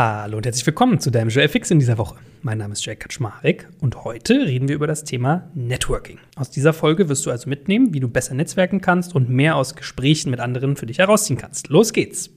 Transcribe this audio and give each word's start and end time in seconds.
Hallo 0.00 0.36
und 0.36 0.46
herzlich 0.46 0.64
willkommen 0.64 1.00
zu 1.00 1.10
deinem 1.10 1.28
Joel 1.28 1.50
in 1.70 1.80
dieser 1.80 1.98
Woche. 1.98 2.14
Mein 2.42 2.58
Name 2.58 2.74
ist 2.74 2.86
Jake 2.86 3.00
Kaczmarek 3.00 3.68
und 3.80 4.04
heute 4.04 4.46
reden 4.46 4.68
wir 4.68 4.76
über 4.76 4.86
das 4.86 5.02
Thema 5.02 5.50
Networking. 5.54 6.20
Aus 6.36 6.52
dieser 6.52 6.72
Folge 6.72 7.08
wirst 7.08 7.26
du 7.26 7.32
also 7.32 7.48
mitnehmen, 7.48 7.92
wie 7.92 7.98
du 7.98 8.06
besser 8.06 8.34
netzwerken 8.34 8.80
kannst 8.80 9.16
und 9.16 9.28
mehr 9.28 9.56
aus 9.56 9.74
Gesprächen 9.74 10.30
mit 10.30 10.38
anderen 10.38 10.76
für 10.76 10.86
dich 10.86 10.98
herausziehen 10.98 11.36
kannst. 11.36 11.66
Los 11.66 11.92
geht's! 11.92 12.30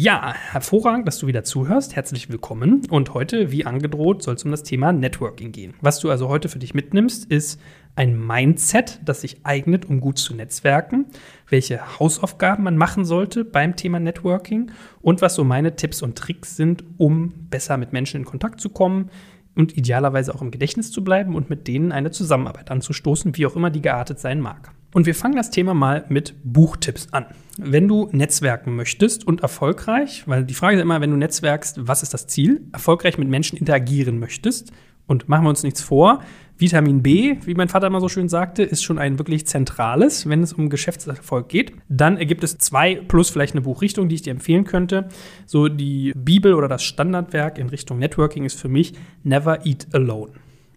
Ja, 0.00 0.32
hervorragend, 0.32 1.08
dass 1.08 1.18
du 1.18 1.26
wieder 1.26 1.42
zuhörst. 1.42 1.96
Herzlich 1.96 2.30
willkommen. 2.30 2.86
Und 2.88 3.14
heute, 3.14 3.50
wie 3.50 3.66
angedroht, 3.66 4.22
soll 4.22 4.36
es 4.36 4.44
um 4.44 4.52
das 4.52 4.62
Thema 4.62 4.92
Networking 4.92 5.50
gehen. 5.50 5.74
Was 5.80 5.98
du 5.98 6.08
also 6.08 6.28
heute 6.28 6.48
für 6.48 6.60
dich 6.60 6.72
mitnimmst, 6.72 7.24
ist 7.24 7.60
ein 7.98 8.16
Mindset, 8.16 9.00
das 9.04 9.22
sich 9.22 9.44
eignet, 9.44 9.84
um 9.86 10.00
gut 10.00 10.18
zu 10.18 10.32
netzwerken, 10.32 11.06
welche 11.48 11.98
Hausaufgaben 11.98 12.62
man 12.62 12.76
machen 12.76 13.04
sollte 13.04 13.44
beim 13.44 13.74
Thema 13.74 13.98
Networking 13.98 14.70
und 15.02 15.20
was 15.20 15.34
so 15.34 15.42
meine 15.42 15.74
Tipps 15.74 16.00
und 16.00 16.16
Tricks 16.16 16.54
sind, 16.54 16.84
um 16.96 17.48
besser 17.50 17.76
mit 17.76 17.92
Menschen 17.92 18.18
in 18.18 18.24
Kontakt 18.24 18.60
zu 18.60 18.68
kommen 18.68 19.10
und 19.56 19.76
idealerweise 19.76 20.32
auch 20.32 20.42
im 20.42 20.52
Gedächtnis 20.52 20.92
zu 20.92 21.02
bleiben 21.02 21.34
und 21.34 21.50
mit 21.50 21.66
denen 21.66 21.90
eine 21.90 22.12
Zusammenarbeit 22.12 22.70
anzustoßen, 22.70 23.36
wie 23.36 23.46
auch 23.46 23.56
immer 23.56 23.70
die 23.70 23.82
geartet 23.82 24.20
sein 24.20 24.40
mag. 24.40 24.70
Und 24.94 25.06
wir 25.06 25.14
fangen 25.16 25.36
das 25.36 25.50
Thema 25.50 25.74
mal 25.74 26.04
mit 26.08 26.34
Buchtipps 26.44 27.08
an. 27.10 27.26
Wenn 27.58 27.88
du 27.88 28.08
netzwerken 28.12 28.76
möchtest 28.76 29.26
und 29.26 29.42
erfolgreich, 29.42 30.22
weil 30.26 30.44
die 30.44 30.54
Frage 30.54 30.76
ist 30.76 30.82
immer, 30.82 31.00
wenn 31.00 31.10
du 31.10 31.16
netzwerkst, 31.16 31.88
was 31.88 32.04
ist 32.04 32.14
das 32.14 32.28
Ziel? 32.28 32.62
Erfolgreich 32.72 33.18
mit 33.18 33.28
Menschen 33.28 33.58
interagieren 33.58 34.20
möchtest. 34.20 34.72
Und 35.08 35.28
machen 35.28 35.44
wir 35.44 35.48
uns 35.48 35.64
nichts 35.64 35.82
vor, 35.82 36.20
Vitamin 36.58 37.02
B, 37.02 37.36
wie 37.44 37.54
mein 37.54 37.68
Vater 37.68 37.86
immer 37.86 38.00
so 38.00 38.08
schön 38.08 38.28
sagte, 38.28 38.62
ist 38.62 38.82
schon 38.82 38.98
ein 38.98 39.18
wirklich 39.18 39.46
zentrales, 39.46 40.28
wenn 40.28 40.42
es 40.42 40.52
um 40.52 40.68
Geschäftserfolg 40.70 41.48
geht. 41.48 41.72
Dann 41.88 42.18
gibt 42.18 42.44
es 42.44 42.58
zwei 42.58 42.96
plus 42.96 43.30
vielleicht 43.30 43.54
eine 43.54 43.62
Buchrichtung, 43.62 44.08
die 44.08 44.16
ich 44.16 44.22
dir 44.22 44.32
empfehlen 44.32 44.64
könnte. 44.64 45.08
So 45.46 45.68
die 45.68 46.12
Bibel 46.16 46.54
oder 46.54 46.68
das 46.68 46.82
Standardwerk 46.82 47.58
in 47.58 47.68
Richtung 47.68 47.98
Networking 47.98 48.44
ist 48.44 48.60
für 48.60 48.68
mich 48.68 48.92
Never 49.22 49.64
Eat 49.64 49.86
Alone. 49.92 50.32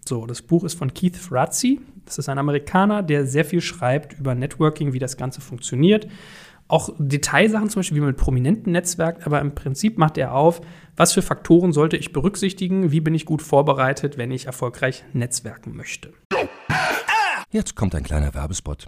So, 0.08 0.26
das 0.28 0.42
Buch 0.44 0.64
ist 0.64 0.76
von 0.76 0.94
Keith 0.94 1.18
Frazzi. 1.18 1.82
Das 2.06 2.18
ist 2.20 2.30
ein 2.30 2.38
Amerikaner, 2.38 3.04
der 3.04 3.26
sehr 3.26 3.45
viel 3.45 3.62
schreibt 3.62 4.20
über 4.20 4.36
Networking, 4.36 4.94
wie 4.94 5.00
das 5.00 5.18
Ganze 5.18 5.42
funktioniert. 5.42 6.08
Auch 6.72 6.89
Detailsachen, 6.97 7.69
zum 7.69 7.81
Beispiel 7.81 7.97
wie 7.97 8.00
man 8.00 8.11
mit 8.11 8.17
Prominenten 8.17 8.72
netzwerkt, 8.72 9.27
aber 9.27 9.41
im 9.41 9.53
Prinzip 9.53 9.97
macht 9.97 10.17
er 10.17 10.33
auf, 10.33 10.61
was 10.95 11.11
für 11.11 11.22
Faktoren 11.22 11.73
sollte 11.73 11.97
ich 11.97 12.14
berücksichtigen, 12.14 12.94
wie 12.94 13.02
bin 13.02 13.14
ich 13.14 13.25
gut 13.25 13.41
vorbereitet, 13.41 14.17
wenn 14.17 14.31
ich 14.31 14.45
erfolgreich 14.45 15.03
netzwerken 15.11 15.75
möchte. 15.75 16.14
Jetzt 17.49 17.75
kommt 17.75 17.94
ein 17.94 18.03
kleiner 18.03 18.33
Werbespot. 18.33 18.88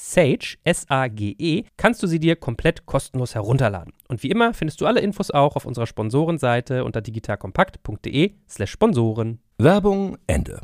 Sage, 0.00 0.58
S-A-G-E, 0.62 1.64
kannst 1.76 2.04
du 2.04 2.06
sie 2.06 2.20
dir 2.20 2.36
komplett 2.36 2.86
kostenlos 2.86 3.34
herunterladen. 3.34 3.92
Und 4.06 4.22
wie 4.22 4.30
immer 4.30 4.54
findest 4.54 4.80
du 4.80 4.86
alle 4.86 5.00
Infos 5.00 5.32
auch 5.32 5.56
auf 5.56 5.64
unserer 5.64 5.88
Sponsorenseite 5.88 6.84
unter 6.84 7.00
digitalkompakt.de 7.00 8.34
slash 8.48 8.70
Sponsoren. 8.70 9.40
Werbung 9.58 10.16
Ende. 10.28 10.60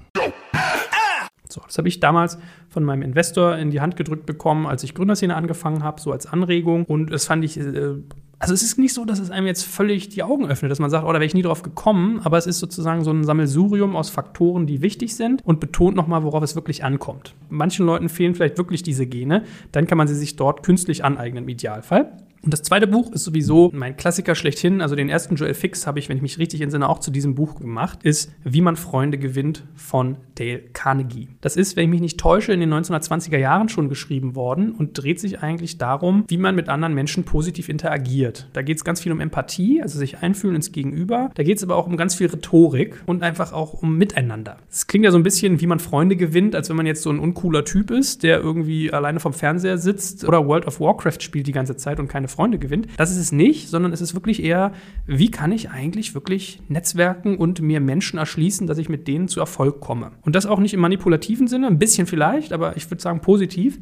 So, 1.48 1.60
das 1.66 1.76
habe 1.78 1.88
ich 1.88 1.98
damals 1.98 2.38
von 2.68 2.84
meinem 2.84 3.02
Investor 3.02 3.56
in 3.56 3.72
die 3.72 3.80
Hand 3.80 3.96
gedrückt 3.96 4.24
bekommen, 4.24 4.66
als 4.66 4.84
ich 4.84 4.94
Gründerszene 4.94 5.34
angefangen 5.34 5.82
habe, 5.82 6.00
so 6.00 6.12
als 6.12 6.26
Anregung. 6.26 6.84
Und 6.84 7.10
das 7.10 7.26
fand 7.26 7.44
ich 7.44 7.58
äh, 7.58 7.96
also 8.44 8.52
es 8.52 8.62
ist 8.62 8.78
nicht 8.78 8.92
so, 8.92 9.06
dass 9.06 9.20
es 9.20 9.30
einem 9.30 9.46
jetzt 9.46 9.64
völlig 9.64 10.10
die 10.10 10.22
Augen 10.22 10.46
öffnet, 10.46 10.70
dass 10.70 10.78
man 10.78 10.90
sagt, 10.90 11.04
oh, 11.04 11.08
da 11.08 11.14
wäre 11.14 11.24
ich 11.24 11.32
nie 11.32 11.40
drauf 11.40 11.62
gekommen, 11.62 12.20
aber 12.24 12.36
es 12.36 12.46
ist 12.46 12.58
sozusagen 12.58 13.02
so 13.02 13.10
ein 13.10 13.24
Sammelsurium 13.24 13.96
aus 13.96 14.10
Faktoren, 14.10 14.66
die 14.66 14.82
wichtig 14.82 15.16
sind 15.16 15.42
und 15.46 15.60
betont 15.60 15.96
nochmal, 15.96 16.24
worauf 16.24 16.42
es 16.42 16.54
wirklich 16.54 16.84
ankommt. 16.84 17.34
Manchen 17.48 17.86
Leuten 17.86 18.10
fehlen 18.10 18.34
vielleicht 18.34 18.58
wirklich 18.58 18.82
diese 18.82 19.06
Gene, 19.06 19.44
dann 19.72 19.86
kann 19.86 19.96
man 19.96 20.08
sie 20.08 20.14
sich 20.14 20.36
dort 20.36 20.62
künstlich 20.62 21.04
aneignen 21.06 21.44
im 21.44 21.48
Idealfall. 21.48 22.12
Und 22.44 22.52
das 22.52 22.62
zweite 22.62 22.86
Buch 22.86 23.10
ist 23.12 23.24
sowieso 23.24 23.70
mein 23.72 23.96
Klassiker 23.96 24.34
schlechthin. 24.34 24.82
Also 24.82 24.94
den 24.94 25.08
ersten 25.08 25.36
Joel 25.36 25.54
Fix 25.54 25.86
habe 25.86 25.98
ich, 25.98 26.10
wenn 26.10 26.18
ich 26.18 26.22
mich 26.22 26.38
richtig 26.38 26.60
entsinne, 26.60 26.88
auch 26.88 26.98
zu 26.98 27.10
diesem 27.10 27.34
Buch 27.34 27.58
gemacht, 27.58 28.00
ist 28.02 28.30
Wie 28.44 28.60
man 28.60 28.76
Freunde 28.76 29.16
gewinnt 29.16 29.64
von 29.74 30.18
Dale 30.34 30.60
Carnegie. 30.74 31.28
Das 31.40 31.56
ist, 31.56 31.76
wenn 31.76 31.84
ich 31.84 31.90
mich 31.90 32.00
nicht 32.02 32.20
täusche, 32.20 32.52
in 32.52 32.60
den 32.60 32.72
1920er 32.72 33.38
Jahren 33.38 33.70
schon 33.70 33.88
geschrieben 33.88 34.34
worden 34.34 34.72
und 34.72 34.92
dreht 34.92 35.20
sich 35.20 35.40
eigentlich 35.40 35.78
darum, 35.78 36.24
wie 36.28 36.36
man 36.36 36.54
mit 36.54 36.68
anderen 36.68 36.92
Menschen 36.92 37.24
positiv 37.24 37.70
interagiert. 37.70 38.48
Da 38.52 38.60
geht 38.60 38.76
es 38.76 38.84
ganz 38.84 39.00
viel 39.00 39.12
um 39.12 39.20
Empathie, 39.20 39.80
also 39.80 39.98
sich 39.98 40.18
einfühlen 40.18 40.56
ins 40.56 40.70
Gegenüber. 40.70 41.30
Da 41.34 41.44
geht 41.44 41.56
es 41.56 41.62
aber 41.62 41.76
auch 41.76 41.86
um 41.86 41.96
ganz 41.96 42.14
viel 42.14 42.26
Rhetorik 42.26 43.02
und 43.06 43.22
einfach 43.22 43.54
auch 43.54 43.72
um 43.72 43.96
Miteinander. 43.96 44.58
Es 44.70 44.86
klingt 44.86 45.06
ja 45.06 45.12
so 45.12 45.18
ein 45.18 45.22
bisschen, 45.22 45.62
wie 45.62 45.66
man 45.66 45.78
Freunde 45.78 46.16
gewinnt, 46.16 46.54
als 46.54 46.68
wenn 46.68 46.76
man 46.76 46.86
jetzt 46.86 47.02
so 47.02 47.10
ein 47.10 47.20
uncooler 47.20 47.64
Typ 47.64 47.90
ist, 47.90 48.22
der 48.22 48.40
irgendwie 48.40 48.92
alleine 48.92 49.20
vom 49.20 49.32
Fernseher 49.32 49.78
sitzt 49.78 50.24
oder 50.26 50.46
World 50.46 50.66
of 50.66 50.78
Warcraft 50.80 51.20
spielt 51.20 51.46
die 51.46 51.52
ganze 51.52 51.76
Zeit 51.76 51.98
und 51.98 52.08
keine 52.08 52.28
Freunde 52.34 52.58
gewinnt. 52.58 52.88
Das 52.96 53.10
ist 53.10 53.18
es 53.18 53.32
nicht, 53.32 53.68
sondern 53.68 53.92
es 53.92 54.00
ist 54.00 54.14
wirklich 54.14 54.42
eher, 54.42 54.72
wie 55.06 55.30
kann 55.30 55.52
ich 55.52 55.70
eigentlich 55.70 56.14
wirklich 56.14 56.60
netzwerken 56.68 57.36
und 57.36 57.60
mir 57.60 57.80
Menschen 57.80 58.18
erschließen, 58.18 58.66
dass 58.66 58.78
ich 58.78 58.88
mit 58.88 59.08
denen 59.08 59.28
zu 59.28 59.40
Erfolg 59.40 59.80
komme. 59.80 60.12
Und 60.22 60.34
das 60.34 60.46
auch 60.46 60.58
nicht 60.58 60.74
im 60.74 60.80
manipulativen 60.80 61.48
Sinne, 61.48 61.66
ein 61.68 61.78
bisschen 61.78 62.06
vielleicht, 62.06 62.52
aber 62.52 62.76
ich 62.76 62.90
würde 62.90 63.02
sagen 63.02 63.20
positiv. 63.20 63.78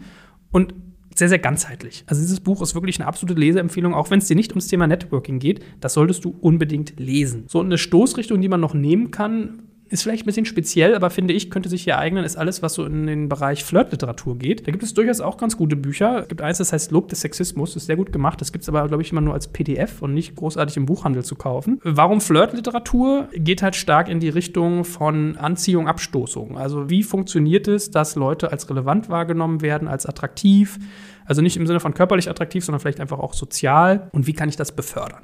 Und 0.51 0.75
sehr, 1.15 1.29
sehr 1.29 1.39
ganzheitlich. 1.39 2.05
Also 2.07 2.23
dieses 2.23 2.41
Buch 2.41 2.63
ist 2.63 2.75
wirklich 2.75 2.99
eine 2.99 3.07
absolute 3.07 3.39
Leseempfehlung, 3.39 3.95
auch 3.95 4.11
wenn 4.11 4.19
es 4.19 4.29
dir 4.29 4.37
nicht 4.37 4.53
ums 4.53 4.69
Thema 4.69 4.87
Networking 4.87 5.39
geht. 5.39 5.61
Das 5.81 5.95
solltest 5.95 6.25
du 6.25 6.35
unbedingt 6.41 6.99
lesen. 6.99 7.45
So 7.49 7.61
eine 7.61 7.79
Stoßrichtung, 7.79 8.41
die 8.41 8.49
man 8.49 8.61
noch 8.61 8.75
nehmen 8.75 9.11
kann, 9.11 9.63
ist 9.93 10.03
vielleicht 10.03 10.25
ein 10.25 10.27
bisschen 10.27 10.47
speziell, 10.47 10.95
aber 10.95 11.11
finde 11.11 11.35
ich, 11.35 11.51
könnte 11.51 11.69
sich 11.69 11.85
hier 11.85 11.99
eignen, 11.99 12.25
ist 12.25 12.37
alles, 12.37 12.63
was 12.63 12.75
so 12.75 12.85
in 12.85 13.07
den 13.07 13.29
Bereich 13.29 13.63
Flirtliteratur 13.63 14.39
geht. 14.39 14.67
Da 14.67 14.73
gibt 14.73 14.83
es 14.83 14.95
durchaus 14.95 15.21
auch 15.21 15.37
ganz 15.37 15.57
gute 15.57 15.77
Bücher. 15.77 16.21
Es 16.21 16.29
gibt 16.29 16.41
eins, 16.41 16.59
das 16.59 16.73
heißt 16.73 16.91
Lob 16.91 17.09
des 17.09 17.21
Sexismus, 17.21 17.77
ist 17.77 17.87
sehr 17.87 17.97
gut 17.97 18.11
gemacht. 18.11 18.41
Das 18.41 18.53
gibt 18.53 18.63
es 18.63 18.69
aber, 18.69 18.89
glaube 18.89 19.03
ich, 19.03 19.13
immer 19.13 19.21
nur 19.21 19.35
als 19.35 19.49
PDF 19.49 20.01
und 20.01 20.15
nicht 20.15 20.35
großartig 20.35 20.79
im 20.79 20.87
Buchhandel 20.87 21.25
zu 21.25 21.37
kaufen. 21.37 21.79
Warum 21.85 22.21
Flirtliteratur? 22.23 23.29
Geht 23.35 23.63
halt 23.63 23.77
stark 23.77 24.09
in 24.09 24.19
die 24.19 24.31
Richtung 24.31 24.85
von 24.85 25.37
Anziehung, 25.37 25.89
Abstoßung. 25.89 26.57
Also 26.57 26.89
wie 26.89 27.03
funktioniert 27.03 27.69
es, 27.69 27.91
dass 27.91 28.17
Leute 28.17 28.51
als 28.51 28.71
relevant 28.71 29.11
wahrgenommen 29.11 29.61
werden, 29.61 29.89
als 29.89 30.07
attraktiv? 30.07 30.79
Also 31.27 31.43
nicht 31.43 31.59
im 31.59 31.67
Sinne 31.67 31.81
von 31.81 31.93
körperlich 31.93 32.31
attraktiv, 32.31 32.65
sondern 32.65 32.81
vielleicht 32.81 33.01
einfach 33.01 33.19
auch 33.19 33.35
sozial. 33.35 34.09
Und 34.13 34.27
wie 34.27 34.33
kann 34.33 34.49
ich 34.49 34.57
das 34.57 34.73
befördern? 34.73 35.23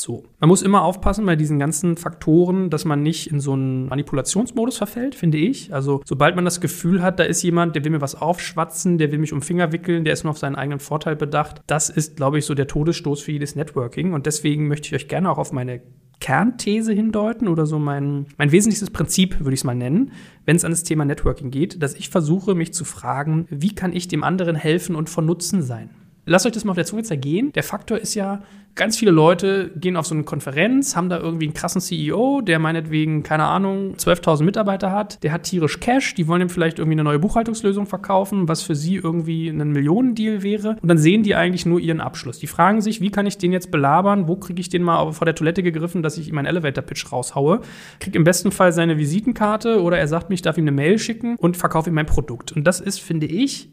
So. 0.00 0.24
Man 0.38 0.48
muss 0.48 0.62
immer 0.62 0.82
aufpassen 0.82 1.26
bei 1.26 1.36
diesen 1.36 1.58
ganzen 1.58 1.96
Faktoren, 1.98 2.70
dass 2.70 2.86
man 2.86 3.02
nicht 3.02 3.30
in 3.30 3.38
so 3.38 3.52
einen 3.52 3.86
Manipulationsmodus 3.86 4.78
verfällt, 4.78 5.14
finde 5.14 5.36
ich. 5.36 5.74
Also, 5.74 6.00
sobald 6.06 6.36
man 6.36 6.46
das 6.46 6.62
Gefühl 6.62 7.02
hat, 7.02 7.18
da 7.18 7.24
ist 7.24 7.42
jemand, 7.42 7.76
der 7.76 7.84
will 7.84 7.92
mir 7.92 8.00
was 8.00 8.14
aufschwatzen, 8.14 8.96
der 8.96 9.12
will 9.12 9.18
mich 9.18 9.34
um 9.34 9.42
Finger 9.42 9.72
wickeln, 9.72 10.04
der 10.04 10.14
ist 10.14 10.24
nur 10.24 10.30
auf 10.30 10.38
seinen 10.38 10.56
eigenen 10.56 10.80
Vorteil 10.80 11.16
bedacht, 11.16 11.60
das 11.66 11.90
ist, 11.90 12.16
glaube 12.16 12.38
ich, 12.38 12.46
so 12.46 12.54
der 12.54 12.66
Todesstoß 12.66 13.20
für 13.20 13.32
jedes 13.32 13.56
Networking. 13.56 14.14
Und 14.14 14.24
deswegen 14.24 14.68
möchte 14.68 14.88
ich 14.88 14.94
euch 14.94 15.08
gerne 15.08 15.30
auch 15.30 15.38
auf 15.38 15.52
meine 15.52 15.82
Kernthese 16.20 16.92
hindeuten 16.92 17.48
oder 17.48 17.66
so 17.66 17.78
mein, 17.78 18.26
mein 18.38 18.52
wesentlichstes 18.52 18.90
Prinzip, 18.90 19.40
würde 19.40 19.54
ich 19.54 19.60
es 19.60 19.64
mal 19.64 19.74
nennen, 19.74 20.12
wenn 20.46 20.56
es 20.56 20.64
an 20.64 20.70
das 20.70 20.82
Thema 20.82 21.04
Networking 21.04 21.50
geht, 21.50 21.82
dass 21.82 21.94
ich 21.94 22.08
versuche, 22.08 22.54
mich 22.54 22.72
zu 22.72 22.84
fragen, 22.84 23.46
wie 23.50 23.74
kann 23.74 23.92
ich 23.92 24.08
dem 24.08 24.22
anderen 24.22 24.56
helfen 24.56 24.96
und 24.96 25.10
von 25.10 25.26
Nutzen 25.26 25.62
sein? 25.62 25.90
Lasst 26.26 26.46
euch 26.46 26.52
das 26.52 26.64
mal 26.64 26.72
auf 26.72 26.76
der 26.76 26.84
Zunge 26.84 27.02
zergehen. 27.02 27.50
Der 27.52 27.62
Faktor 27.62 27.98
ist 27.98 28.14
ja, 28.14 28.42
Ganz 28.74 28.96
viele 28.96 29.10
Leute 29.10 29.72
gehen 29.76 29.96
auf 29.96 30.06
so 30.06 30.14
eine 30.14 30.24
Konferenz, 30.24 30.96
haben 30.96 31.08
da 31.08 31.18
irgendwie 31.18 31.46
einen 31.46 31.54
krassen 31.54 31.80
CEO, 31.80 32.40
der 32.40 32.58
meinetwegen, 32.58 33.22
keine 33.22 33.44
Ahnung, 33.44 33.94
12.000 33.96 34.44
Mitarbeiter 34.44 34.92
hat, 34.92 35.22
der 35.22 35.32
hat 35.32 35.42
tierisch 35.42 35.80
Cash, 35.80 36.14
die 36.14 36.28
wollen 36.28 36.42
ihm 36.42 36.48
vielleicht 36.48 36.78
irgendwie 36.78 36.94
eine 36.94 37.04
neue 37.04 37.18
Buchhaltungslösung 37.18 37.86
verkaufen, 37.86 38.48
was 38.48 38.62
für 38.62 38.74
sie 38.74 38.96
irgendwie 38.96 39.48
ein 39.48 39.72
Millionendeal 39.72 40.42
wäre. 40.42 40.76
Und 40.80 40.88
dann 40.88 40.98
sehen 40.98 41.22
die 41.22 41.34
eigentlich 41.34 41.66
nur 41.66 41.80
ihren 41.80 42.00
Abschluss. 42.00 42.38
Die 42.38 42.46
fragen 42.46 42.80
sich, 42.80 43.00
wie 43.00 43.10
kann 43.10 43.26
ich 43.26 43.38
den 43.38 43.52
jetzt 43.52 43.70
belabern? 43.70 44.28
Wo 44.28 44.36
kriege 44.36 44.60
ich 44.60 44.68
den 44.68 44.82
mal 44.82 45.12
vor 45.12 45.24
der 45.24 45.34
Toilette 45.34 45.62
gegriffen, 45.62 46.02
dass 46.02 46.16
ich 46.16 46.28
ihm 46.28 46.38
einen 46.38 46.46
Elevator-Pitch 46.46 47.12
raushaue? 47.12 47.60
Krieg 47.98 48.14
im 48.14 48.24
besten 48.24 48.52
Fall 48.52 48.72
seine 48.72 48.98
Visitenkarte 48.98 49.82
oder 49.82 49.98
er 49.98 50.08
sagt 50.08 50.28
mir, 50.28 50.34
ich 50.34 50.42
darf 50.42 50.58
ihm 50.58 50.64
eine 50.64 50.72
Mail 50.72 50.98
schicken 50.98 51.36
und 51.36 51.56
verkaufe 51.56 51.90
ihm 51.90 51.94
mein 51.94 52.06
Produkt. 52.06 52.52
Und 52.52 52.64
das 52.64 52.80
ist, 52.80 53.00
finde 53.00 53.26
ich, 53.26 53.70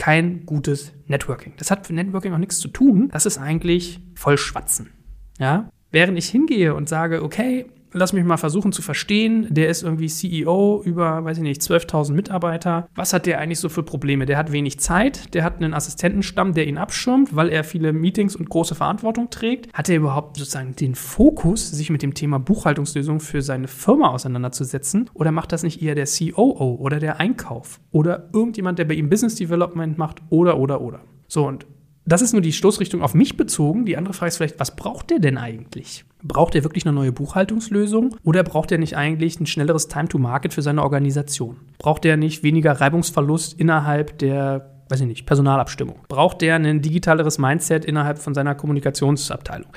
kein 0.00 0.46
gutes 0.46 0.92
Networking. 1.08 1.52
Das 1.58 1.70
hat 1.70 1.86
für 1.86 1.92
Networking 1.92 2.32
auch 2.32 2.38
nichts 2.38 2.58
zu 2.58 2.68
tun. 2.68 3.10
Das 3.12 3.26
ist 3.26 3.36
eigentlich 3.36 4.00
voll 4.14 4.38
Schwatzen. 4.38 4.94
Ja? 5.38 5.68
Während 5.90 6.16
ich 6.16 6.30
hingehe 6.30 6.74
und 6.74 6.88
sage, 6.88 7.22
okay, 7.22 7.66
lass 7.92 8.12
mich 8.12 8.24
mal 8.24 8.36
versuchen 8.36 8.72
zu 8.72 8.82
verstehen. 8.82 9.46
Der 9.50 9.68
ist 9.68 9.82
irgendwie 9.82 10.08
CEO 10.08 10.82
über, 10.84 11.24
weiß 11.24 11.38
ich 11.38 11.42
nicht, 11.42 11.60
12.000 11.60 12.12
Mitarbeiter. 12.12 12.88
Was 12.94 13.12
hat 13.12 13.26
der 13.26 13.40
eigentlich 13.40 13.58
so 13.58 13.68
für 13.68 13.82
Probleme? 13.82 14.26
Der 14.26 14.38
hat 14.38 14.52
wenig 14.52 14.78
Zeit, 14.80 15.34
der 15.34 15.44
hat 15.44 15.56
einen 15.56 15.74
Assistentenstamm, 15.74 16.54
der 16.54 16.66
ihn 16.66 16.78
abschirmt, 16.78 17.34
weil 17.34 17.48
er 17.48 17.64
viele 17.64 17.92
Meetings 17.92 18.36
und 18.36 18.48
große 18.48 18.74
Verantwortung 18.74 19.30
trägt. 19.30 19.72
Hat 19.72 19.88
er 19.88 19.96
überhaupt 19.96 20.36
sozusagen 20.36 20.76
den 20.76 20.94
Fokus, 20.94 21.70
sich 21.70 21.90
mit 21.90 22.02
dem 22.02 22.14
Thema 22.14 22.38
Buchhaltungslösung 22.38 23.20
für 23.20 23.42
seine 23.42 23.68
Firma 23.68 24.08
auseinanderzusetzen? 24.08 25.10
Oder 25.14 25.32
macht 25.32 25.52
das 25.52 25.62
nicht 25.62 25.82
eher 25.82 25.94
der 25.94 26.06
COO 26.06 26.76
oder 26.80 26.98
der 26.98 27.20
Einkauf 27.20 27.80
oder 27.90 28.30
irgendjemand, 28.32 28.78
der 28.78 28.84
bei 28.84 28.94
ihm 28.94 29.08
Business 29.08 29.34
Development 29.34 29.98
macht 29.98 30.22
oder, 30.30 30.58
oder, 30.58 30.80
oder? 30.80 31.00
So, 31.28 31.46
und 31.46 31.66
das 32.04 32.22
ist 32.22 32.32
nur 32.32 32.42
die 32.42 32.52
Stoßrichtung 32.52 33.02
auf 33.02 33.14
mich 33.14 33.36
bezogen. 33.36 33.84
Die 33.84 33.96
andere 33.96 34.14
Frage 34.14 34.28
ist 34.28 34.38
vielleicht, 34.38 34.58
was 34.58 34.74
braucht 34.74 35.10
der 35.10 35.20
denn 35.20 35.38
eigentlich? 35.38 36.04
Braucht 36.22 36.54
er 36.54 36.64
wirklich 36.64 36.84
eine 36.86 36.94
neue 36.94 37.12
Buchhaltungslösung 37.12 38.16
oder 38.24 38.42
braucht 38.42 38.72
er 38.72 38.78
nicht 38.78 38.96
eigentlich 38.96 39.40
ein 39.40 39.46
schnelleres 39.46 39.88
Time-to-Market 39.88 40.54
für 40.54 40.62
seine 40.62 40.82
Organisation? 40.82 41.56
Braucht 41.78 42.04
er 42.04 42.16
nicht 42.16 42.42
weniger 42.42 42.72
Reibungsverlust 42.72 43.58
innerhalb 43.58 44.18
der 44.18 44.70
weiß 44.90 45.00
ich 45.00 45.06
nicht, 45.06 45.26
Personalabstimmung? 45.26 46.00
Braucht 46.08 46.42
der 46.42 46.56
ein 46.56 46.82
digitaleres 46.82 47.38
Mindset 47.38 47.84
innerhalb 47.84 48.18
von 48.18 48.34
seiner 48.34 48.54
Kommunikationsabteilung? 48.54 49.70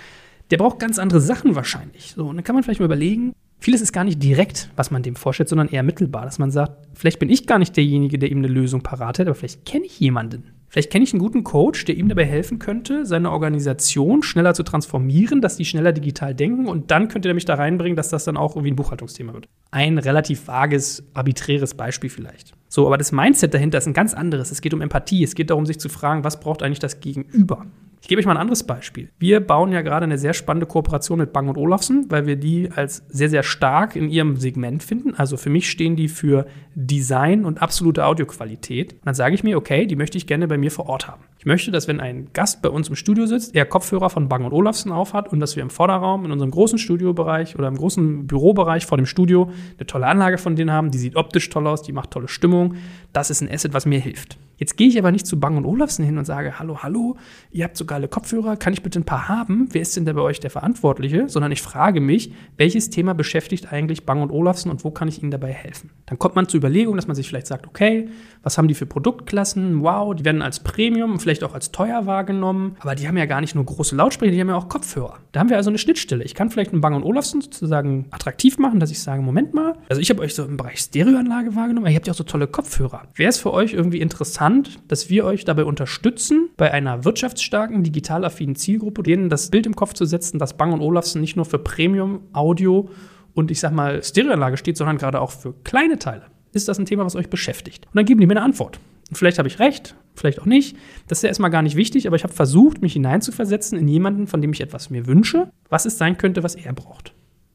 Der 0.52 0.58
braucht 0.58 0.80
ganz 0.80 1.00
andere 1.00 1.22
Sachen 1.22 1.56
wahrscheinlich. 1.56 2.14
So, 2.16 2.28
und 2.28 2.36
dann 2.36 2.44
kann 2.44 2.56
man 2.56 2.64
vielleicht 2.64 2.80
mal 2.80 2.88
überlegen, 2.88 3.34
vieles 3.60 3.82
ist 3.82 3.94
gar 3.94 4.04
nicht 4.04 4.22
direkt, 4.22 4.70
was 4.76 4.92
man 4.92 5.04
dem 5.04 5.16
vorstellt, 5.16 5.50
sondern 5.50 5.70
eher 5.70 5.84
mittelbar, 5.84 6.26
dass 6.26 6.40
man 6.40 6.52
sagt, 6.52 6.88
vielleicht 6.94 7.20
bin 7.20 7.30
ich 7.30 7.48
gar 7.48 7.60
nicht 7.60 7.78
derjenige, 7.78 8.20
der 8.20 8.30
ihm 8.30 8.40
eine 8.40 8.48
Lösung 8.48 8.82
parat 8.82 9.20
hat, 9.20 9.28
aber 9.28 9.36
vielleicht 9.36 9.66
kenne 9.66 9.86
ich 9.86 10.00
jemanden, 10.00 10.52
Vielleicht 10.74 10.92
kenne 10.92 11.04
ich 11.04 11.14
einen 11.14 11.20
guten 11.20 11.44
Coach, 11.44 11.86
der 11.86 11.96
ihm 11.96 12.10
dabei 12.10 12.26
helfen 12.26 12.58
könnte, 12.58 13.06
seine 13.06 13.30
Organisation 13.30 14.24
schneller 14.24 14.56
zu 14.56 14.64
transformieren, 14.64 15.40
dass 15.40 15.56
die 15.56 15.66
schneller 15.66 15.92
digital 15.92 16.34
denken 16.34 16.66
und 16.66 16.90
dann 16.90 17.10
könnte 17.10 17.28
er 17.28 17.36
mich 17.36 17.46
da 17.46 17.54
reinbringen, 17.54 17.96
dass 17.96 18.10
das 18.10 18.24
dann 18.24 18.38
auch 18.38 18.56
irgendwie 18.56 18.72
ein 18.72 18.76
Buchhaltungsthema 18.76 19.36
wird. 19.36 19.48
Ein 19.70 20.00
relativ 20.00 20.48
vages, 20.48 21.04
arbiträres 21.14 21.76
Beispiel 21.76 22.10
vielleicht. 22.10 22.54
So, 22.70 22.88
aber 22.88 22.98
das 22.98 23.12
Mindset 23.12 23.54
dahinter 23.54 23.78
ist 23.78 23.86
ein 23.86 23.94
ganz 23.94 24.16
anderes. 24.16 24.50
Es 24.50 24.62
geht 24.62 24.74
um 24.74 24.82
Empathie. 24.82 25.24
Es 25.24 25.36
geht 25.36 25.52
darum, 25.52 25.68
sich 25.68 25.80
zu 25.80 25.90
fragen, 25.90 26.24
was 26.24 26.40
braucht 26.40 26.64
eigentlich 26.64 26.80
das 26.80 27.02
Gegenüber? 27.02 27.68
Ich 28.04 28.10
gebe 28.10 28.20
euch 28.20 28.26
mal 28.26 28.34
ein 28.34 28.42
anderes 28.42 28.64
Beispiel. 28.64 29.08
Wir 29.18 29.40
bauen 29.40 29.72
ja 29.72 29.82
gerade 29.82 30.04
eine 30.04 30.18
sehr 30.18 30.34
spannende 30.34 30.66
Kooperation 30.66 31.20
mit 31.20 31.32
Bang 31.32 31.48
Olufsen, 31.56 32.12
weil 32.12 32.28
wir 32.28 32.36
die 32.36 32.70
als 32.70 33.06
sehr, 33.08 33.30
sehr 33.30 33.44
stark 33.44 33.96
in 33.96 34.10
ihrem 34.10 34.36
Segment 34.36 34.84
finden. 34.84 35.16
Also 35.16 35.38
für 35.38 35.50
mich 35.50 35.70
stehen 35.70 35.96
die 35.96 36.10
für 36.10 36.46
Design 36.76 37.46
und 37.46 37.62
absolute 37.62 38.06
Audioqualität. 38.06 38.92
Und 38.92 39.06
dann 39.06 39.16
sage 39.16 39.36
ich 39.36 39.46
mir, 39.46 39.56
okay, 39.56 39.86
die 39.86 39.96
möchte 39.96 40.18
ich 40.18 40.28
gerne 40.28 40.50
bei 40.50 40.58
mir 40.58 40.70
vor 40.70 40.90
Ort 40.90 41.08
haben. 41.08 41.24
Ich 41.40 41.46
möchte, 41.46 41.72
dass 41.72 41.88
wenn 41.88 42.02
ein 42.02 42.28
Gast 42.34 42.62
bei 42.62 42.68
uns 42.68 42.90
im 42.90 42.98
Studio 42.98 43.26
sitzt, 43.26 43.56
er 43.56 43.64
Kopfhörer 43.64 44.10
von 44.10 44.28
Bang 44.28 44.52
Olufsen 44.52 44.92
aufhat 44.92 45.32
und 45.32 45.40
dass 45.40 45.56
wir 45.56 45.64
im 45.64 45.70
Vorderraum 45.70 46.26
in 46.26 46.34
unserem 46.34 46.52
großen 46.52 46.80
Studiobereich 46.80 47.58
oder 47.58 47.70
im 47.70 47.78
großen 47.78 48.28
Bürobereich 48.28 48.86
vor 48.86 48.98
dem 48.98 49.06
Studio 49.06 49.50
eine 49.78 49.88
tolle 49.88 50.08
Anlage 50.08 50.38
von 50.38 50.58
denen 50.58 50.72
haben. 50.72 50.92
Die 50.92 50.98
sieht 50.98 51.16
optisch 51.16 51.50
toll 51.50 51.68
aus, 51.68 51.84
die 51.84 51.94
macht 51.94 52.12
tolle 52.12 52.28
Stimmung. 52.28 52.76
Das 53.14 53.30
ist 53.30 53.40
ein 53.40 53.50
Asset, 53.50 53.74
was 53.74 53.86
mir 53.86 54.00
hilft. 54.02 54.38
Jetzt 54.58 54.78
gehe 54.78 54.88
ich 54.88 54.98
aber 54.98 55.12
nicht 55.12 55.26
zu 55.26 55.40
Bang 55.40 55.64
Olufsen 55.64 56.06
hin 56.06 56.18
und 56.18 56.26
sage, 56.26 56.60
hallo, 56.60 56.84
hallo, 56.84 57.18
ihr 57.52 57.64
habt 57.64 57.78
so 57.78 57.86
geile 57.86 58.08
Kopfhörer, 58.08 58.56
kann 58.56 58.74
ich 58.74 58.84
bitte 58.84 59.00
ein 59.00 59.04
paar 59.04 59.28
haben? 59.28 59.68
Wer 59.72 59.82
ist 59.82 59.96
denn 59.96 60.06
da 60.06 60.14
bei 60.14 60.22
euch 60.22 60.40
der 60.40 60.50
Verantwortliche? 60.50 61.28
Sondern 61.28 61.52
ich 61.52 61.62
frage 61.62 62.02
mich, 62.02 62.34
welches 62.58 62.90
Thema 62.90 63.14
beschäftigt 63.14 63.72
eigentlich 63.72 64.06
Bang 64.06 64.30
Olufsen 64.30 64.70
und 64.70 64.84
wo 64.84 64.92
kann 64.92 65.08
ich 65.08 65.22
ihnen 65.22 65.32
dabei 65.32 65.52
helfen? 65.52 65.90
Dann 66.06 66.20
kommt 66.20 66.36
man 66.36 66.48
zur 66.48 66.60
Überlegung, 66.60 66.96
dass 66.96 67.08
man 67.08 67.16
sich 67.16 67.28
vielleicht 67.28 67.48
sagt, 67.48 67.68
okay, 67.68 68.10
was 68.44 68.58
haben 68.58 68.68
die 68.68 68.74
für 68.74 68.86
Produktklassen? 68.86 69.82
Wow, 69.82 70.16
die 70.16 70.26
werden 70.26 70.42
als 70.42 70.62
Premium 70.62 71.14
und 71.14 71.20
vielleicht 71.20 71.44
auch 71.44 71.54
als 71.54 71.72
teuer 71.72 72.06
wahrgenommen, 72.06 72.76
aber 72.80 72.96
die 72.96 73.08
haben 73.08 73.18
ja 73.18 73.26
gar 73.26 73.42
nicht 73.42 73.56
nur 73.56 73.66
große 73.66 73.96
Lautsprecher, 73.96 74.32
die 74.32 74.40
haben 74.40 74.50
ja 74.50 74.56
auch 74.56 74.70
Kopfhörer. 74.70 75.18
Da 75.32 75.40
haben 75.40 75.50
wir 75.50 75.58
also 75.58 75.70
eine 75.70 75.78
Schnittstelle. 75.78 76.24
Ich 76.24 76.36
kann 76.36 76.50
vielleicht 76.50 76.72
einen 76.72 76.82
Bang 76.82 77.02
Olufsen 77.02 77.42
sozusagen 77.42 78.06
attraktiv 78.12 78.58
machen, 78.58 78.80
dass 78.80 78.92
ich 78.92 79.02
sage, 79.02 79.22
Moment 79.22 79.54
mal, 79.54 79.76
also 79.90 80.02
ich 80.02 80.10
habe 80.10 80.22
euch 80.22 80.36
so 80.36 80.44
im 80.44 80.58
Bereich 80.58 80.80
Stereoanlage 80.80 81.56
wahrgenommen, 81.56 81.86
aber 81.86 81.90
ihr 81.90 81.96
habt 81.96 82.08
ja 82.08 82.14
auch 82.14 82.18
so 82.18 82.24
tolle 82.24 82.48
Kopfhörer. 82.48 83.08
Wäre 83.16 83.30
es 83.30 83.40
für 83.40 83.52
euch 83.52 83.74
irgendwie 83.74 84.00
interessant, 84.00 84.53
dass 84.88 85.10
wir 85.10 85.26
euch 85.26 85.46
dabei 85.46 85.64
unterstützen, 85.66 86.50
bei 86.58 86.72
einer 86.72 87.06
wirtschaftsstarken, 87.06 87.84
digital 87.84 88.26
affinen 88.26 88.56
Zielgruppe, 88.56 89.04
denen 89.04 89.30
das 89.30 89.50
Bild 89.50 89.66
im 89.66 89.76
Kopf 89.76 89.94
zu 89.94 90.06
setzen, 90.06 90.40
dass 90.40 90.56
Bang 90.56 90.80
Olufsen 90.80 91.22
nicht 91.22 91.36
nur 91.36 91.46
für 91.46 91.60
Premium 91.60 92.22
Audio 92.34 92.90
und 93.34 93.52
ich 93.52 93.60
sag 93.60 93.74
mal 93.74 94.04
Stereoanlage 94.04 94.58
steht, 94.58 94.78
sondern 94.78 94.98
gerade 94.98 95.20
auch 95.20 95.32
für 95.32 95.54
kleine 95.64 95.98
Teile. 95.98 96.24
Ist 96.52 96.68
das 96.68 96.78
ein 96.78 96.86
Thema, 96.86 97.06
was 97.06 97.16
euch 97.16 97.30
beschäftigt? 97.30 97.88
Und 97.88 97.96
dann 97.96 98.06
geben 98.06 98.20
die 98.20 98.28
mir 98.28 98.34
eine 98.34 98.44
Antwort. 98.44 98.80
Und 99.10 99.18
vielleicht 99.18 99.40
habe 99.40 99.48
ich 99.48 99.60
recht, 99.60 99.96
vielleicht 100.16 100.40
auch 100.40 100.46
nicht. 100.46 100.78
Das 101.08 101.20
ist 101.20 101.24
ja 101.24 101.30
erstmal 101.30 101.50
gar 101.50 101.62
nicht 101.62 101.76
wichtig, 101.76 102.08
aber 102.08 102.16
ich 102.16 102.24
habe 102.24 102.34
versucht, 102.34 102.82
mich 102.82 102.94
hineinzuversetzen 102.94 103.78
in 103.78 103.88
jemanden, 103.88 104.28
von 104.28 104.42
dem 104.42 104.54
ich 104.54 104.62
etwas 104.62 104.90
mir 104.90 105.08
wünsche, 105.08 105.52
was 105.70 105.86
es 105.86 105.98
sein 105.98 106.18
könnte, 106.18 106.44
was 106.44 106.56
er 106.56 106.74
braucht. 106.74 107.14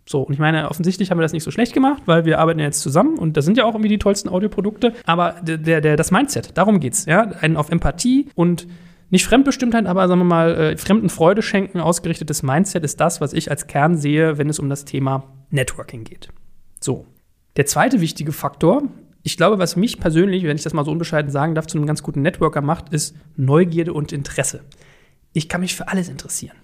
So, 0.09 0.23
und 0.23 0.33
ich 0.33 0.39
meine, 0.39 0.71
offensichtlich 0.71 1.11
haben 1.11 1.19
wir 1.19 1.23
das 1.23 1.35
nicht 1.35 1.43
so 1.43 1.51
schlecht 1.51 1.75
gemacht, 1.75 2.03
weil 2.07 2.25
wir 2.25 2.39
arbeiten 2.39 2.59
ja 2.61 2.65
jetzt 2.65 2.81
zusammen 2.81 3.19
und 3.19 3.37
das 3.37 3.45
sind 3.45 3.59
ja 3.59 3.65
auch 3.65 3.75
irgendwie 3.75 3.91
die 3.91 3.99
tollsten 3.99 4.31
Audioprodukte. 4.31 4.95
Aber 5.05 5.37
der, 5.43 5.83
der, 5.83 5.97
das 5.97 6.11
Mindset, 6.11 6.57
darum 6.57 6.81
geht's, 6.81 7.05
ja. 7.05 7.31
Einen 7.41 7.59
auf 7.59 7.69
Empathie 7.69 8.31
und 8.35 8.67
nicht 9.11 9.27
Fremdbestimmtheit, 9.27 9.87
aber 9.87 10.09
sagen 10.09 10.21
wir 10.21 10.25
mal, 10.25 10.55
äh, 10.55 10.77
fremden 10.79 11.11
Freude 11.11 11.43
schenken, 11.43 11.81
ausgerichtetes 11.81 12.43
Mindset 12.43 12.85
ist 12.85 13.01
das, 13.01 13.21
was 13.21 13.35
ich 13.35 13.51
als 13.51 13.67
Kern 13.67 13.99
sehe, 13.99 14.39
wenn 14.39 14.49
es 14.49 14.59
um 14.59 14.71
das 14.71 14.87
Thema 14.87 15.25
Networking 15.51 16.05
geht. 16.05 16.31
So. 16.81 17.07
Der 17.57 17.67
zweite 17.67 18.01
wichtige 18.01 18.33
Faktor, 18.33 18.85
ich 19.23 19.37
glaube, 19.37 19.59
was 19.59 19.77
mich 19.77 20.01
persönlich, 20.01 20.45
wenn 20.45 20.57
ich 20.57 20.63
das 20.63 20.73
mal 20.73 20.85
so 20.87 20.91
unbescheiden 20.91 21.31
sagen 21.31 21.55
darf, 21.55 21.67
zu 21.67 21.77
einem 21.77 21.87
ganz 21.87 22.03
guten 22.03 22.23
Networker 22.23 22.63
macht, 22.63 22.95
ist 22.95 23.15
Neugierde 23.37 23.93
und 23.93 24.13
Interesse. 24.13 24.61
Ich 25.35 25.51
kann 25.51 25.61
mich 25.61 25.75
für 25.75 25.89
alles 25.89 26.09
interessieren. 26.09 26.57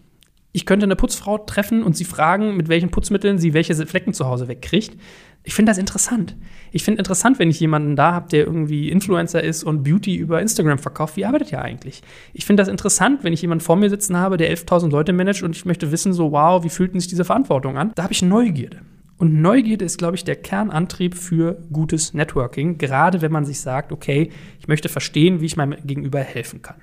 Ich 0.56 0.66
könnte 0.66 0.84
eine 0.84 0.94
Putzfrau 0.94 1.38
treffen 1.38 1.82
und 1.82 1.96
sie 1.96 2.04
fragen, 2.04 2.56
mit 2.56 2.68
welchen 2.68 2.92
Putzmitteln 2.92 3.38
sie 3.38 3.54
welche 3.54 3.74
Flecken 3.74 4.14
zu 4.14 4.26
Hause 4.26 4.46
wegkriegt. 4.46 4.96
Ich 5.42 5.52
finde 5.52 5.70
das 5.70 5.78
interessant. 5.78 6.36
Ich 6.70 6.84
finde 6.84 7.00
interessant, 7.00 7.40
wenn 7.40 7.50
ich 7.50 7.58
jemanden 7.58 7.96
da 7.96 8.12
habe, 8.12 8.28
der 8.28 8.46
irgendwie 8.46 8.88
Influencer 8.88 9.42
ist 9.42 9.64
und 9.64 9.82
Beauty 9.82 10.14
über 10.14 10.40
Instagram 10.40 10.78
verkauft. 10.78 11.16
Wie 11.16 11.24
arbeitet 11.24 11.50
ihr 11.50 11.60
eigentlich? 11.60 12.02
Ich 12.32 12.46
finde 12.46 12.60
das 12.60 12.68
interessant, 12.68 13.24
wenn 13.24 13.32
ich 13.32 13.42
jemanden 13.42 13.64
vor 13.64 13.74
mir 13.74 13.90
sitzen 13.90 14.16
habe, 14.16 14.36
der 14.36 14.56
11.000 14.56 14.90
Leute 14.90 15.12
managt 15.12 15.42
und 15.42 15.56
ich 15.56 15.64
möchte 15.64 15.90
wissen, 15.90 16.12
so, 16.12 16.30
wow, 16.30 16.62
wie 16.62 16.70
fühlt 16.70 16.92
sich 16.92 17.08
diese 17.08 17.24
Verantwortung 17.24 17.76
an? 17.76 17.90
Da 17.96 18.04
habe 18.04 18.12
ich 18.12 18.22
Neugierde. 18.22 18.82
Und 19.16 19.34
Neugierde 19.42 19.84
ist, 19.84 19.98
glaube 19.98 20.14
ich, 20.14 20.22
der 20.22 20.36
Kernantrieb 20.36 21.16
für 21.16 21.64
gutes 21.72 22.14
Networking, 22.14 22.78
gerade 22.78 23.22
wenn 23.22 23.32
man 23.32 23.44
sich 23.44 23.60
sagt, 23.60 23.90
okay, 23.90 24.30
ich 24.60 24.68
möchte 24.68 24.88
verstehen, 24.88 25.40
wie 25.40 25.46
ich 25.46 25.56
meinem 25.56 25.84
Gegenüber 25.84 26.20
helfen 26.20 26.62
kann. 26.62 26.76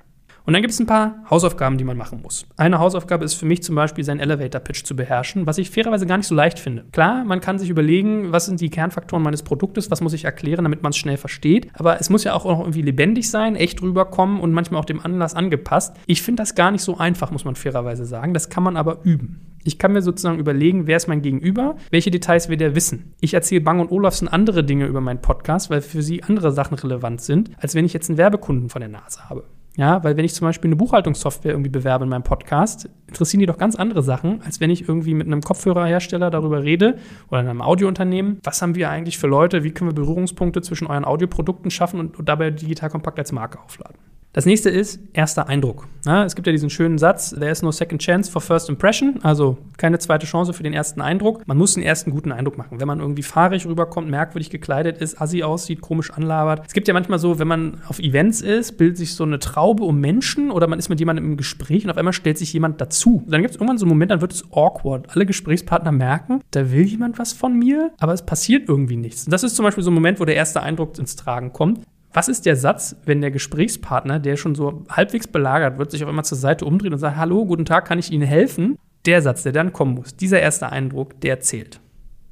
Und 0.44 0.52
dann 0.52 0.62
gibt 0.62 0.72
es 0.72 0.80
ein 0.80 0.86
paar 0.86 1.24
Hausaufgaben, 1.30 1.78
die 1.78 1.84
man 1.84 1.96
machen 1.96 2.20
muss. 2.22 2.46
Eine 2.56 2.78
Hausaufgabe 2.78 3.24
ist 3.24 3.34
für 3.34 3.46
mich 3.46 3.62
zum 3.62 3.74
Beispiel, 3.74 4.04
seinen 4.04 4.20
Elevator-Pitch 4.20 4.84
zu 4.84 4.96
beherrschen, 4.96 5.46
was 5.46 5.58
ich 5.58 5.70
fairerweise 5.70 6.06
gar 6.06 6.16
nicht 6.16 6.26
so 6.26 6.34
leicht 6.34 6.58
finde. 6.58 6.84
Klar, 6.92 7.24
man 7.24 7.40
kann 7.40 7.58
sich 7.58 7.70
überlegen, 7.70 8.32
was 8.32 8.46
sind 8.46 8.60
die 8.60 8.70
Kernfaktoren 8.70 9.22
meines 9.22 9.42
Produktes, 9.42 9.90
was 9.90 10.00
muss 10.00 10.12
ich 10.12 10.24
erklären, 10.24 10.64
damit 10.64 10.82
man 10.82 10.90
es 10.90 10.96
schnell 10.96 11.16
versteht. 11.16 11.68
Aber 11.74 12.00
es 12.00 12.10
muss 12.10 12.24
ja 12.24 12.34
auch 12.34 12.44
noch 12.44 12.60
irgendwie 12.60 12.82
lebendig 12.82 13.30
sein, 13.30 13.56
echt 13.56 13.82
rüberkommen 13.82 14.40
und 14.40 14.52
manchmal 14.52 14.80
auch 14.80 14.84
dem 14.84 15.00
Anlass 15.00 15.34
angepasst. 15.34 15.96
Ich 16.06 16.22
finde 16.22 16.42
das 16.42 16.54
gar 16.54 16.70
nicht 16.70 16.82
so 16.82 16.98
einfach, 16.98 17.30
muss 17.30 17.44
man 17.44 17.54
fairerweise 17.54 18.04
sagen. 18.04 18.34
Das 18.34 18.48
kann 18.48 18.64
man 18.64 18.76
aber 18.76 18.98
üben. 19.04 19.40
Ich 19.64 19.78
kann 19.78 19.92
mir 19.92 20.02
sozusagen 20.02 20.40
überlegen, 20.40 20.88
wer 20.88 20.96
ist 20.96 21.06
mein 21.06 21.22
Gegenüber, 21.22 21.76
welche 21.90 22.10
Details 22.10 22.48
will 22.48 22.56
der 22.56 22.74
wissen. 22.74 23.14
Ich 23.20 23.34
erzähle 23.34 23.60
Bang 23.60 23.78
und 23.78 23.92
Olufsen 23.92 24.26
andere 24.26 24.64
Dinge 24.64 24.86
über 24.86 25.00
meinen 25.00 25.22
Podcast, 25.22 25.70
weil 25.70 25.82
für 25.82 26.02
sie 26.02 26.24
andere 26.24 26.50
Sachen 26.50 26.76
relevant 26.76 27.20
sind, 27.20 27.50
als 27.58 27.76
wenn 27.76 27.84
ich 27.84 27.92
jetzt 27.92 28.10
einen 28.10 28.18
Werbekunden 28.18 28.70
von 28.70 28.80
der 28.80 28.88
Nase 28.88 29.28
habe. 29.30 29.44
Ja, 29.76 30.04
weil 30.04 30.16
wenn 30.16 30.24
ich 30.24 30.34
zum 30.34 30.46
Beispiel 30.46 30.68
eine 30.68 30.76
Buchhaltungssoftware 30.76 31.52
irgendwie 31.52 31.70
bewerbe 31.70 32.04
in 32.04 32.10
meinem 32.10 32.24
Podcast, 32.24 32.90
interessieren 33.06 33.40
die 33.40 33.46
doch 33.46 33.56
ganz 33.56 33.74
andere 33.74 34.02
Sachen, 34.02 34.42
als 34.42 34.60
wenn 34.60 34.68
ich 34.68 34.86
irgendwie 34.86 35.14
mit 35.14 35.26
einem 35.26 35.40
Kopfhörerhersteller 35.40 36.30
darüber 36.30 36.62
rede 36.62 36.98
oder 37.30 37.40
in 37.40 37.48
einem 37.48 37.62
Audiounternehmen. 37.62 38.38
Was 38.44 38.60
haben 38.60 38.74
wir 38.74 38.90
eigentlich 38.90 39.18
für 39.18 39.28
Leute? 39.28 39.64
Wie 39.64 39.70
können 39.70 39.88
wir 39.88 39.94
Berührungspunkte 39.94 40.60
zwischen 40.60 40.86
euren 40.86 41.06
Audioprodukten 41.06 41.70
schaffen 41.70 42.00
und, 42.00 42.18
und 42.18 42.28
dabei 42.28 42.50
digital 42.50 42.90
kompakt 42.90 43.18
als 43.18 43.32
Marke 43.32 43.60
aufladen? 43.60 43.96
Das 44.34 44.46
nächste 44.46 44.70
ist 44.70 44.98
erster 45.12 45.46
Eindruck. 45.48 45.88
Ja, 46.06 46.24
es 46.24 46.34
gibt 46.34 46.46
ja 46.46 46.52
diesen 46.52 46.70
schönen 46.70 46.96
Satz, 46.96 47.30
there 47.30 47.50
is 47.50 47.60
no 47.60 47.70
second 47.70 48.00
chance 48.00 48.30
for 48.30 48.40
first 48.40 48.70
impression, 48.70 49.20
also 49.22 49.58
keine 49.76 49.98
zweite 49.98 50.26
Chance 50.26 50.54
für 50.54 50.62
den 50.62 50.72
ersten 50.72 51.02
Eindruck. 51.02 51.46
Man 51.46 51.58
muss 51.58 51.76
einen 51.76 51.84
ersten 51.84 52.10
guten 52.12 52.32
Eindruck 52.32 52.56
machen. 52.56 52.80
Wenn 52.80 52.88
man 52.88 52.98
irgendwie 52.98 53.22
fahrig 53.22 53.66
rüberkommt, 53.66 54.08
merkwürdig 54.08 54.48
gekleidet 54.48 54.96
ist, 54.98 55.20
assi 55.20 55.42
aussieht, 55.42 55.82
komisch 55.82 56.10
anlabert. 56.10 56.62
Es 56.66 56.72
gibt 56.72 56.88
ja 56.88 56.94
manchmal 56.94 57.18
so, 57.18 57.38
wenn 57.38 57.46
man 57.46 57.82
auf 57.88 57.98
Events 57.98 58.40
ist, 58.40 58.78
bildet 58.78 58.96
sich 58.96 59.14
so 59.14 59.24
eine 59.24 59.38
Traube 59.38 59.84
um 59.84 60.00
Menschen 60.00 60.50
oder 60.50 60.66
man 60.66 60.78
ist 60.78 60.88
mit 60.88 60.98
jemandem 60.98 61.26
im 61.26 61.36
Gespräch 61.36 61.84
und 61.84 61.90
auf 61.90 61.98
einmal 61.98 62.14
stellt 62.14 62.38
sich 62.38 62.54
jemand 62.54 62.80
dazu. 62.80 63.22
Dann 63.28 63.42
gibt 63.42 63.54
es 63.54 63.56
irgendwann 63.60 63.76
so 63.76 63.84
einen 63.84 63.90
Moment, 63.90 64.12
dann 64.12 64.22
wird 64.22 64.32
es 64.32 64.44
awkward. 64.50 65.14
Alle 65.14 65.26
Gesprächspartner 65.26 65.92
merken, 65.92 66.40
da 66.52 66.72
will 66.72 66.84
jemand 66.84 67.18
was 67.18 67.34
von 67.34 67.58
mir, 67.58 67.92
aber 68.00 68.14
es 68.14 68.24
passiert 68.24 68.66
irgendwie 68.66 68.96
nichts. 68.96 69.26
Und 69.26 69.32
das 69.32 69.44
ist 69.44 69.56
zum 69.56 69.64
Beispiel 69.64 69.84
so 69.84 69.90
ein 69.90 69.94
Moment, 69.94 70.20
wo 70.20 70.24
der 70.24 70.36
erste 70.36 70.62
Eindruck 70.62 70.98
ins 70.98 71.16
Tragen 71.16 71.52
kommt. 71.52 71.80
Was 72.12 72.28
ist 72.28 72.44
der 72.44 72.56
Satz, 72.56 72.96
wenn 73.04 73.20
der 73.20 73.30
Gesprächspartner, 73.30 74.18
der 74.18 74.36
schon 74.36 74.54
so 74.54 74.84
halbwegs 74.90 75.26
belagert 75.26 75.78
wird, 75.78 75.90
sich 75.90 76.02
auf 76.02 76.08
einmal 76.08 76.24
zur 76.24 76.38
Seite 76.38 76.64
umdreht 76.64 76.92
und 76.92 76.98
sagt, 76.98 77.16
hallo, 77.16 77.46
guten 77.46 77.64
Tag, 77.64 77.86
kann 77.86 77.98
ich 77.98 78.12
Ihnen 78.12 78.26
helfen? 78.26 78.78
Der 79.06 79.22
Satz, 79.22 79.42
der 79.42 79.52
dann 79.52 79.72
kommen 79.72 79.94
muss, 79.94 80.16
dieser 80.16 80.40
erste 80.40 80.70
Eindruck, 80.70 81.20
der 81.20 81.40
zählt. 81.40 81.80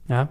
Ja? 0.07 0.29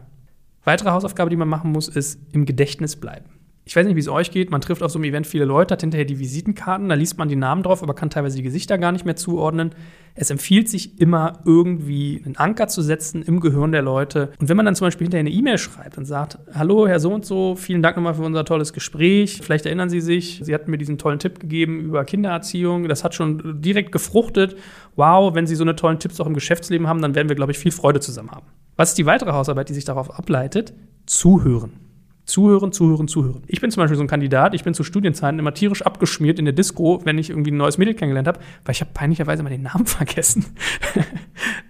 Weitere 0.64 0.92
Hausaufgabe, 0.92 1.30
die 1.30 1.36
man 1.36 1.50
machen 1.50 1.72
muss, 1.72 1.88
ist 1.88 2.20
im 2.32 2.46
Gedächtnis 2.46 2.96
bleiben. 2.96 3.39
Ich 3.70 3.76
weiß 3.76 3.86
nicht, 3.86 3.96
wie 3.96 4.00
es 4.00 4.08
euch 4.08 4.32
geht. 4.32 4.50
Man 4.50 4.62
trifft 4.62 4.82
auf 4.82 4.90
so 4.90 4.98
einem 4.98 5.04
Event 5.04 5.28
viele 5.28 5.46
Leute, 5.46 5.74
hat 5.74 5.82
hinterher 5.82 6.04
die 6.04 6.18
Visitenkarten, 6.18 6.90
da 6.90 6.96
liest 6.96 7.20
man 7.20 7.30
die 7.30 7.36
Namen 7.36 7.62
drauf, 7.62 7.84
aber 7.84 7.94
kann 7.94 8.10
teilweise 8.10 8.36
die 8.36 8.42
Gesichter 8.42 8.80
gar 8.80 8.92
nicht 8.92 9.06
mehr 9.06 9.16
zuordnen. 9.16 9.76
Es 10.16 10.32
empfiehlt 10.32 10.68
sich 10.68 11.00
immer 11.00 11.44
irgendwie 11.46 12.20
einen 12.26 12.36
Anker 12.36 12.68
zu 12.68 12.82
setzen 12.82 13.22
im 13.22 13.40
Gehirn 13.40 13.72
der 13.72 13.84
Leute. 13.84 14.32
Und 14.40 14.50
wenn 14.50 14.58
man 14.58 14.66
dann 14.66 14.74
zum 14.74 14.88
Beispiel 14.88 15.06
hinterher 15.06 15.20
eine 15.20 15.30
E-Mail 15.30 15.60
schreibt 15.60 16.00
und 16.00 16.06
sagt, 16.06 16.40
hallo 16.52 16.88
Herr 16.88 17.00
so 17.00 17.14
und 17.14 17.28
so, 17.28 17.56
vielen 17.56 17.84
Dank 17.84 17.96
nochmal 17.96 18.16
für 18.16 18.24
unser 18.24 18.44
tolles 18.44 18.74
Gespräch. 18.74 19.40
Vielleicht 19.44 19.68
erinnern 19.68 19.92
Sie 19.92 20.02
sich, 20.02 20.42
Sie 20.44 20.56
hatten 20.56 20.72
mir 20.72 20.80
diesen 20.80 20.98
tollen 20.98 21.20
Tipp 21.20 21.40
gegeben 21.40 21.80
über 21.80 22.04
Kindererziehung. 22.06 22.88
Das 22.88 23.04
hat 23.04 23.14
schon 23.14 23.62
direkt 23.62 23.92
gefruchtet. 23.92 24.58
Wow, 24.96 25.36
wenn 25.36 25.46
Sie 25.46 25.54
so 25.54 25.64
eine 25.64 25.76
tollen 25.76 26.00
Tipps 26.00 26.20
auch 26.20 26.26
im 26.26 26.34
Geschäftsleben 26.34 26.88
haben, 26.88 27.04
dann 27.04 27.14
werden 27.14 27.30
wir, 27.30 27.36
glaube 27.36 27.52
ich, 27.52 27.60
viel 27.60 27.72
Freude 27.72 28.00
zusammen 28.00 28.32
haben. 28.32 28.48
Was 28.78 28.90
ist 28.90 28.98
die 28.98 29.06
weitere 29.06 29.32
Hausarbeit, 29.32 29.70
die 29.70 29.76
sich 29.76 29.86
darauf 29.86 30.18
ableitet? 30.18 30.74
Zuhören. 31.06 31.89
Zuhören, 32.30 32.72
zuhören, 32.72 33.08
zuhören. 33.08 33.42
Ich 33.48 33.60
bin 33.60 33.72
zum 33.72 33.82
Beispiel 33.82 33.98
so 33.98 34.04
ein 34.04 34.08
Kandidat, 34.08 34.54
ich 34.54 34.64
bin 34.64 34.76
zu 34.76 34.84
Studienzeiten 34.84 35.40
immer 35.40 35.54
tierisch 35.54 35.82
abgeschmiert 35.82 36.38
in 36.38 36.46
der 36.46 36.54
Disco, 36.54 37.02
wenn 37.04 37.18
ich 37.18 37.32
irgendwie 37.32 37.50
ein 37.50 37.58
neues 37.58 37.80
Mädel 37.80 37.96
kennengelernt 37.96 38.28
habe, 38.28 38.40
weil 38.66 38.74
ich 38.74 38.82
habe 38.82 38.92
peinlicherweise 38.94 39.42
mal 39.42 39.50
den 39.50 39.64
Namen 39.64 39.86
vergessen. 39.88 40.46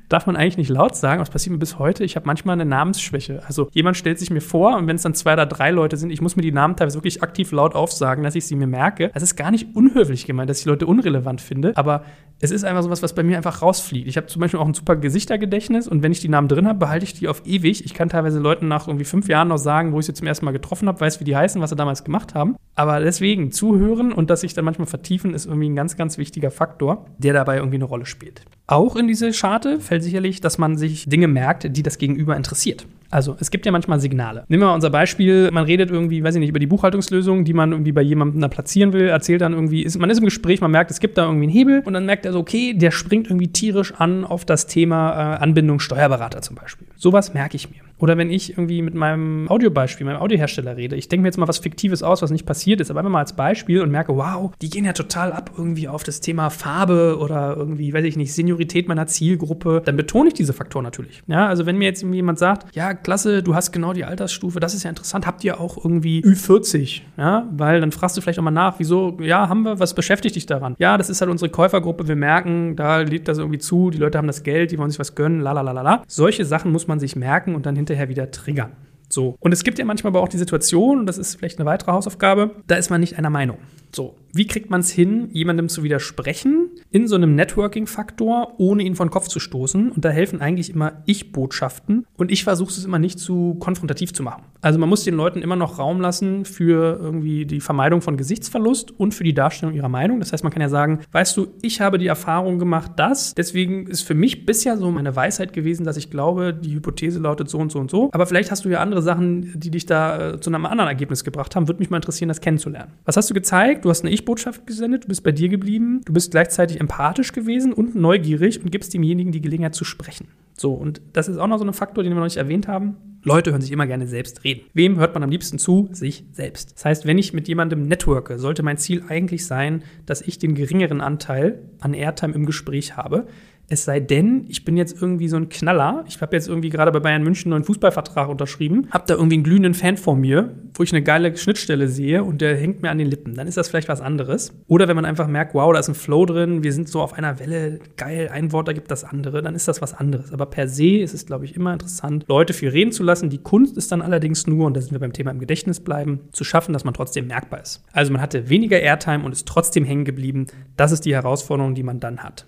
Darf 0.10 0.25
man 0.25 0.36
eigentlich 0.36 0.58
nicht 0.58 0.70
laut 0.70 0.96
sagen, 0.96 1.22
es 1.22 1.30
passiert 1.30 1.54
mir 1.54 1.60
bis 1.60 1.78
heute. 1.78 2.04
Ich 2.04 2.16
habe 2.16 2.25
manchmal 2.25 2.54
eine 2.54 2.66
Namensschwäche. 2.66 3.44
Also 3.46 3.70
jemand 3.74 3.96
stellt 3.96 4.18
sich 4.18 4.32
mir 4.32 4.42
vor 4.42 4.75
und 4.75 4.88
wenn 4.88 4.96
es 4.96 5.04
dann 5.04 5.13
zwei 5.13 5.34
oder 5.34 5.46
drei 5.46 5.70
Leute 5.70 5.98
sind, 5.98 6.10
ich 6.10 6.20
muss 6.20 6.36
mir 6.36 6.42
die 6.42 6.51
Namen 6.51 6.75
teilweise 6.75 6.98
wirklich 6.98 7.22
aktiv 7.22 7.51
laut 7.51 7.75
aufsagen, 7.75 8.24
dass 8.24 8.34
ich 8.34 8.48
sie 8.48 8.56
mir 8.56 8.66
merke. 8.66 9.12
Es 9.13 9.22
ist 9.22 9.36
gar 9.36 9.51
nicht 9.51 9.75
unhöflich 9.75 10.25
gemeint, 10.25 10.50
dass 10.50 10.62
ich 10.62 10.66
Leute 10.66 10.88
unrelevant 10.88 11.42
finde, 11.42 11.74
aber 11.75 12.04
es 12.39 12.50
ist 12.50 12.63
einfach 12.63 12.82
sowas, 12.82 13.04
was 13.04 13.13
bei 13.13 13.22
mir 13.22 13.38
einfach 13.38 13.62
rausfliegt. 13.62 14.08
Ich 14.08 14.18
habe 14.18 14.25
zum 14.25 14.39
Beispiel 14.39 14.60
auch 14.60 14.66
ein 14.66 14.74
super 14.74 14.96
Gesichtergedächtnis 14.96 15.88
und 15.88 16.01
wenn 16.01 16.12
ich 16.12 16.22
die 16.22 16.30
Namen 16.30 16.48
drin 16.48 16.68
habe, 16.68 16.80
behalte 16.80 17.04
ich 17.04 17.13
die 17.13 17.28
auf 17.28 17.46
ewig. 17.46 17.86
Ich 17.86 17.94
kann 17.94 18.10
teilweise 18.10 18.39
Leuten 18.39 18.68
nach 18.68 18.88
irgendwie 18.88 19.06
fünf 19.06 19.28
Jahren 19.28 19.50
noch 19.50 19.58
sagen, 19.58 19.92
wo 19.92 20.00
ich 20.00 20.08
sie 20.08 20.13
zum 20.13 20.25
ersten 20.25 20.46
Mal 20.46 20.51
getroffen 20.51 20.88
habe, 20.88 21.00
weiß, 21.00 21.20
wie 21.20 21.25
die 21.25 21.36
heißen, 21.36 21.62
was 21.62 21.70
sie 21.70 21.75
damals 21.75 22.04
gemacht 22.04 22.34
haben. 22.34 22.56
Aber 22.74 23.00
deswegen 23.00 23.51
zuhören 23.51 24.12
und 24.12 24.32
das 24.32 24.42
sich 24.42 24.56
dann 24.56 24.66
manchmal 24.66 24.88
vertiefen, 24.88 25.36
ist 25.36 25.46
irgendwie 25.46 25.70
ein 25.70 25.75
ganz, 25.75 25.98
ganz 25.98 26.18
wichtiger 26.18 26.50
Faktor, 26.50 27.06
der 27.20 27.34
dabei 27.34 27.58
irgendwie 27.58 27.75
eine 27.75 27.86
Rolle 27.86 28.06
spielt. 28.06 28.42
Auch 28.70 28.96
in 28.96 29.08
diese 29.08 29.34
Scharte 29.34 29.80
fällt 29.80 30.04
sicherlich, 30.04 30.42
dass 30.42 30.60
man 30.60 30.78
sich 30.78 31.10
Dinge 31.10 31.28
merkt, 31.28 31.76
die 31.76 31.82
das 31.82 31.98
Gegenüber 31.98 32.38
interessiert. 32.38 32.86
Also, 33.10 33.36
es 33.40 33.50
gibt 33.50 33.66
ja 33.66 33.72
manchmal 33.72 34.00
Signale. 34.00 34.46
Nehmen 34.48 34.62
wir 34.62 34.68
mal 34.68 34.76
unser 34.76 34.92
Beispiel, 34.92 35.50
man 35.50 35.64
redet 35.64 35.90
irgendwie, 35.90 36.24
weiß 36.24 36.36
ich 36.36 36.40
nicht, 36.40 36.50
über 36.50 36.60
die 36.60 36.68
Buchhaltungslösung, 36.68 37.46
die 37.46 37.54
man 37.54 37.72
irgendwie 37.72 37.94
bei 37.94 38.04
jemandem 38.04 38.42
da 38.42 38.48
platzieren 38.48 38.94
will, 38.94 39.08
erzählt 39.08 39.42
dann 39.42 39.54
irgendwie, 39.54 39.82
ist, 39.82 39.98
man 39.98 40.12
ist 40.12 40.20
im 40.20 40.26
Gespräch, 40.26 40.62
man 40.62 40.70
merkt, 40.70 40.92
es 40.92 41.00
gibt 41.00 41.18
da 41.18 41.26
irgendwie 41.26 41.46
einen 41.46 41.52
Hebel 41.52 41.82
und 41.84 41.94
dann 41.94 42.06
merkt 42.06 42.28
er 42.28 42.32
so, 42.32 42.38
okay, 42.38 42.76
der 42.76 42.92
springt 42.92 43.26
irgendwie 43.26 43.48
tierisch 43.48 43.92
an 43.96 44.24
auf 44.24 44.46
das 44.46 44.68
Thema 44.68 45.14
äh, 45.14 45.38
Anbindung 45.38 45.80
Steuerberater 45.80 46.44
zum 46.44 46.56
Beispiel. 46.56 46.86
Sowas 46.96 47.34
merke 47.34 47.56
ich 47.56 47.72
mir. 47.72 47.88
Oder 48.00 48.18
wenn 48.18 48.29
ich 48.29 48.51
irgendwie 48.51 48.82
mit 48.82 48.96
meinem 48.96 49.48
Audiobeispiel, 49.50 50.06
meinem 50.06 50.22
Audiohersteller 50.22 50.77
rede, 50.77 50.96
ich 50.96 51.10
denke 51.10 51.24
mir 51.24 51.27
jetzt 51.27 51.38
mal 51.38 51.48
was 51.48 51.60
Fiktives 51.60 52.01
aus, 52.01 52.22
was 52.22 52.32
nicht 52.32 52.46
passiert 52.46 52.82
ist, 52.82 52.89
aber 52.89 53.00
einfach 53.01 53.12
mal 53.12 53.20
als 53.20 53.34
Beispiel 53.34 53.82
und 53.82 53.91
merke, 53.91 54.15
wow, 54.15 54.51
die 54.62 54.70
gehen 54.70 54.86
ja 54.86 54.94
total 54.94 55.32
ab 55.32 55.51
irgendwie 55.58 55.88
auf 55.88 56.03
das 56.03 56.22
Thema 56.22 56.50
Farbe 56.50 57.18
oder 57.20 57.56
irgendwie, 57.58 57.94
weiß 57.94 58.06
ich 58.06 58.18
nicht, 58.18 58.34
Seniorität 58.34 58.88
meiner 58.88 59.08
Zielgruppe, 59.08 59.82
dann 59.84 59.98
betone 59.98 60.29
ich 60.29 60.34
diese 60.34 60.53
Faktoren 60.53 60.84
natürlich. 60.84 61.22
Ja, 61.27 61.48
also 61.48 61.65
wenn 61.65 61.77
mir 61.77 61.86
jetzt 61.86 62.01
jemand 62.01 62.39
sagt, 62.39 62.75
ja, 62.75 62.94
klasse, 62.94 63.44
du 63.44 63.56
hast 63.56 63.72
genau 63.72 63.94
die 63.94 64.06
Altersstufe, 64.06 64.60
das 64.60 64.74
ist 64.74 64.84
ja 64.84 64.89
interessant, 64.89 65.27
habt 65.27 65.44
ihr 65.44 65.60
auch 65.60 65.77
irgendwie 65.77 66.22
Ü40, 66.24 67.01
ja, 67.18 67.48
weil 67.51 67.82
dann 67.82 67.91
fragst 67.91 68.18
du 68.18 68.22
vielleicht 68.22 68.39
auch 68.39 68.44
mal 68.44 68.51
nach, 68.51 68.79
wieso, 68.79 69.18
ja, 69.22 69.50
haben 69.50 69.63
wir, 69.63 69.79
was 69.79 69.94
beschäftigt 69.94 70.36
dich 70.36 70.46
daran? 70.46 70.75
Ja, 70.79 70.98
das 70.98 71.10
ist 71.10 71.22
halt 71.22 71.29
unsere 71.29 71.50
Käufergruppe, 71.50 72.08
wir 72.08 72.15
merken, 72.15 72.75
da 72.75 73.00
liegt 73.00 73.27
das 73.27 73.38
irgendwie 73.38 73.60
zu, 73.60 73.89
die 73.89 73.98
Leute 73.98 74.18
haben 74.18 74.27
das 74.27 74.44
Geld, 74.44 74.72
die 74.72 74.77
wollen 74.77 74.89
sich 74.89 75.00
was 75.00 75.15
gönnen, 75.15 75.41
la 75.41 75.51
la 75.51 75.62
la 75.62 75.82
la. 75.82 76.03
Solche 76.08 76.46
Sachen 76.46 76.72
muss 76.72 76.88
man 76.88 77.00
sich 77.00 77.15
merken 77.15 77.56
und 77.56 77.65
dann 77.65 77.75
hinterher 77.75 77.88
hinterher 77.89 78.10
wieder 78.10 78.31
triggern. 78.31 78.72
So. 79.10 79.36
Und 79.39 79.51
es 79.51 79.63
gibt 79.63 79.80
ja 79.80 79.86
manchmal 79.86 80.12
aber 80.12 80.22
auch 80.22 80.30
die 80.30 80.38
Situation, 80.38 81.00
und 81.00 81.06
das 81.06 81.18
ist 81.18 81.36
vielleicht 81.36 81.60
eine 81.60 81.66
weitere 81.66 81.92
Hausaufgabe, 81.92 82.51
da 82.68 82.75
ist 82.75 82.89
man 82.89 83.01
nicht 83.01 83.18
einer 83.18 83.30
Meinung. 83.30 83.58
So, 83.92 84.16
wie 84.34 84.46
kriegt 84.46 84.70
man 84.70 84.82
es 84.82 84.92
hin, 84.92 85.30
jemandem 85.32 85.68
zu 85.70 85.82
widersprechen 85.82 86.70
in 86.92 87.08
so 87.08 87.16
einem 87.16 87.34
Networking-Faktor, 87.34 88.60
ohne 88.60 88.84
ihn 88.84 88.96
von 88.96 89.10
Kopf 89.10 89.28
zu 89.28 89.39
stoßen? 89.39 89.92
Und 89.92 90.06
da 90.06 90.10
helfen 90.10 90.42
eigentlich 90.42 90.70
immer 90.70 91.01
Ich-Botschaften. 91.06 92.06
Und 92.16 92.32
ich 92.32 92.44
versuche 92.44 92.70
es 92.70 92.86
immer 92.86 93.00
nicht 93.00 93.18
zu 93.18 93.56
konfrontativ 93.60 94.13
zu 94.13 94.22
machen. 94.22 94.44
Also 94.62 94.78
man 94.78 94.89
muss 94.89 95.04
den 95.04 95.16
Leuten 95.16 95.42
immer 95.42 95.56
noch 95.56 95.80
Raum 95.80 96.01
lassen 96.01 96.46
für 96.46 97.00
irgendwie 97.01 97.46
die 97.46 97.62
Vermeidung 97.62 98.01
von 98.01 98.18
Gesichtsverlust 98.18 98.92
und 99.00 99.16
für 99.16 99.24
die 99.24 99.34
Darstellung 99.34 99.74
ihrer 99.74 99.89
Meinung. 99.89 100.20
Das 100.20 100.34
heißt, 100.34 100.44
man 100.44 100.54
kann 100.54 100.62
ja 100.62 100.70
sagen, 100.70 101.00
weißt 101.12 101.36
du, 101.36 101.48
ich 101.63 101.82
habe 101.82 101.98
die 101.98 102.08
Erfahrung 102.08 102.60
gemacht, 102.60 102.92
dass, 102.98 103.34
deswegen 103.34 103.88
ist 103.88 104.04
für 104.04 104.13
mich 104.13 104.46
bisher 104.46 104.78
so 104.78 104.92
meine 104.92 105.16
Weisheit 105.16 105.54
gewesen, 105.54 105.86
dass 105.86 105.98
ich 105.98 106.12
glaube, 106.12 106.54
die 106.54 106.75
Hypothese 106.75 107.20
lautet 107.20 107.50
so 107.50 107.58
und 107.58 107.72
so 107.72 107.80
und 107.80 107.89
so. 107.89 108.10
Aber 108.12 108.28
vielleicht 108.28 108.51
hast 108.51 108.66
du 108.66 108.70
ja 108.70 108.80
andere 109.00 109.01
Sachen, 109.01 109.60
die 109.60 109.72
dich 109.72 109.86
da 109.86 110.34
äh, 110.34 110.39
zu 110.39 110.50
einem 110.50 110.65
anderen 110.65 110.88
Ergebnis 110.88 111.24
gebracht 111.24 111.56
haben. 111.56 111.68
Würde 111.68 111.79
mich 111.79 111.89
mal 111.89 111.98
interessieren, 111.98 112.27
das 112.27 112.41
kennenzulernen. 112.41 112.94
Was 113.06 113.18
hast 113.18 113.29
du 113.29 113.34
gezeigt? 113.34 113.86
du 113.86 113.89
hast 113.89 114.03
eine 114.03 114.13
Ich-Botschaft 114.13 114.68
gesendet, 114.68 115.06
du 115.06 115.08
bist 115.08 115.24
bei 115.24 115.32
dir 115.32 115.50
geblieben, 115.50 116.01
du 116.06 116.13
bist 116.13 116.32
gleichzeitig 116.32 116.79
empathisch 116.79 117.32
gewesen 117.32 117.74
und 117.74 117.96
neugierig 117.96 118.62
und 118.63 118.72
gibst 118.72 118.94
demjenigen 118.94 119.32
die 119.32 119.41
Gelegenheit 119.41 119.75
zu 119.75 119.86
sprechen. 119.86 120.27
So, 120.58 120.74
und 120.74 121.01
das 121.13 121.27
ist 121.27 121.38
auch 121.38 121.48
noch 121.48 121.58
so 121.58 121.65
ein 121.65 121.74
Faktor, 121.74 122.03
den 122.03 122.12
wir 122.12 122.18
noch 122.18 122.25
nicht 122.25 122.38
erwähnt 122.38 122.68
haben. 122.68 122.98
Leute 123.24 123.51
hören 123.51 123.62
sich 123.62 123.72
immer 123.72 123.88
gerne 123.88 124.08
selbst 124.08 124.44
reden. 124.44 124.62
Wem 124.74 124.98
hört 124.98 125.13
man 125.13 125.24
am 125.24 125.29
liebsten 125.29 125.58
zu? 125.58 125.89
Sich 125.91 126.25
selbst. 126.32 126.74
Das 126.75 126.86
heißt, 126.86 127.06
wenn 127.06 127.18
ich 127.18 127.34
mit 127.34 127.48
jemandem 127.48 127.84
networke, 127.88 128.39
sollte 128.39 128.63
mein 128.63 128.77
Ziel 128.77 129.03
eigentlich 129.08 129.46
sein, 129.46 129.84
dass 130.06 130.22
ich 130.22 130.39
den 130.39 130.56
geringeren 130.56 131.01
Anteil 131.01 131.60
an 131.79 131.94
Airtime 131.94 132.34
im 132.34 132.46
Gespräch 132.46 132.96
habe. 132.98 133.27
Es 133.70 133.86
sei 133.86 134.00
denn, 134.00 134.46
ich 134.48 134.66
bin 134.66 134.78
jetzt 134.78 135.00
irgendwie 135.00 135.28
so 135.28 135.38
ein 135.38 135.48
Knaller. 135.48 136.04
Ich 136.08 136.20
habe 136.22 136.36
jetzt 136.36 136.48
irgendwie 136.48 136.70
gerade 136.70 136.92
bei 136.92 137.00
Bayern 137.00 137.22
München 137.22 137.46
einen 137.46 137.62
neuen 137.62 137.64
Fußballvertrag 137.66 138.28
unterschrieben, 138.28 138.88
habe 138.90 139.04
da 139.08 139.14
irgendwie 139.14 139.36
einen 139.36 139.44
glühenden 139.44 139.76
Fan 139.76 139.96
vor 139.96 140.16
mir, 140.16 140.56
wo 140.74 140.82
ich 140.82 140.92
eine 140.92 141.04
geile 141.04 141.38
Schnittstelle 141.38 141.88
sehe 141.88 142.24
und 142.24 142.42
der 142.42 142.58
hängt 142.58 142.82
mir 142.82 142.90
an 142.90 142.98
den 142.98 143.08
Lippen. 143.08 143.36
Dann 143.36 143.48
ist 143.48 143.58
das 143.58 143.70
vielleicht 143.70 143.88
was 143.88 144.02
anderes. 144.02 144.54
Oder 144.68 144.88
wenn 144.88 144.96
man 144.96 145.06
einfach 145.06 145.28
merkt, 145.28 145.54
wow, 145.54 145.72
da 145.72 145.80
ist 145.80 145.88
ein 145.88 145.94
Flow 145.94 146.26
drin, 146.26 146.64
wir 146.64 146.74
sind 146.74 146.90
so 146.90 147.02
auf 147.02 147.14
einer 147.14 147.40
Welle, 147.40 147.80
geil, 147.96 148.30
ein 148.34 148.52
Wort 148.52 148.68
ergibt 148.68 148.90
das 148.90 149.04
andere, 149.04 149.44
dann 149.44 149.54
ist 149.54 149.68
das 149.68 149.82
was 149.84 149.94
anderes. 149.94 150.34
Aber 150.34 150.48
per 150.48 150.68
se 150.68 150.98
ist 150.98 151.14
es, 151.14 151.28
glaube 151.28 151.46
ich, 151.46 151.56
immer 151.56 151.72
interessant, 151.72 152.26
Leute 152.28 152.54
viel 152.54 152.70
reden 152.70 152.92
zu 152.92 153.04
lassen. 153.04 153.30
Die 153.30 153.38
Kunst 153.38 153.78
ist 153.78 153.92
dann 153.92 154.02
allerdings 154.02 154.48
nur, 154.48 154.66
und 154.66 154.76
da 154.76 154.82
sind 154.82 154.94
wir 154.94 155.00
beim 155.00 155.14
Thema 155.14 155.30
im 155.30 155.40
Gedächtnis 155.40 155.80
bleiben, 155.80 156.22
zu 156.32 156.44
schaffen, 156.44 156.74
dass 156.74 156.86
man 156.86 156.96
trotzdem 156.96 157.28
merkbar 157.28 157.62
ist. 157.62 157.84
Also 157.92 158.12
man 158.12 158.22
hatte 158.22 158.50
weniger 158.50 158.80
Airtime 158.80 159.24
und 159.24 159.32
ist 159.32 159.48
trotzdem 159.48 159.86
hängen 159.86 160.06
geblieben. 160.06 160.48
Das 160.76 160.92
ist 160.92 161.06
die 161.06 161.14
Herausforderung, 161.14 161.76
die 161.76 161.84
man 161.84 162.00
dann 162.00 162.24
hat. 162.24 162.48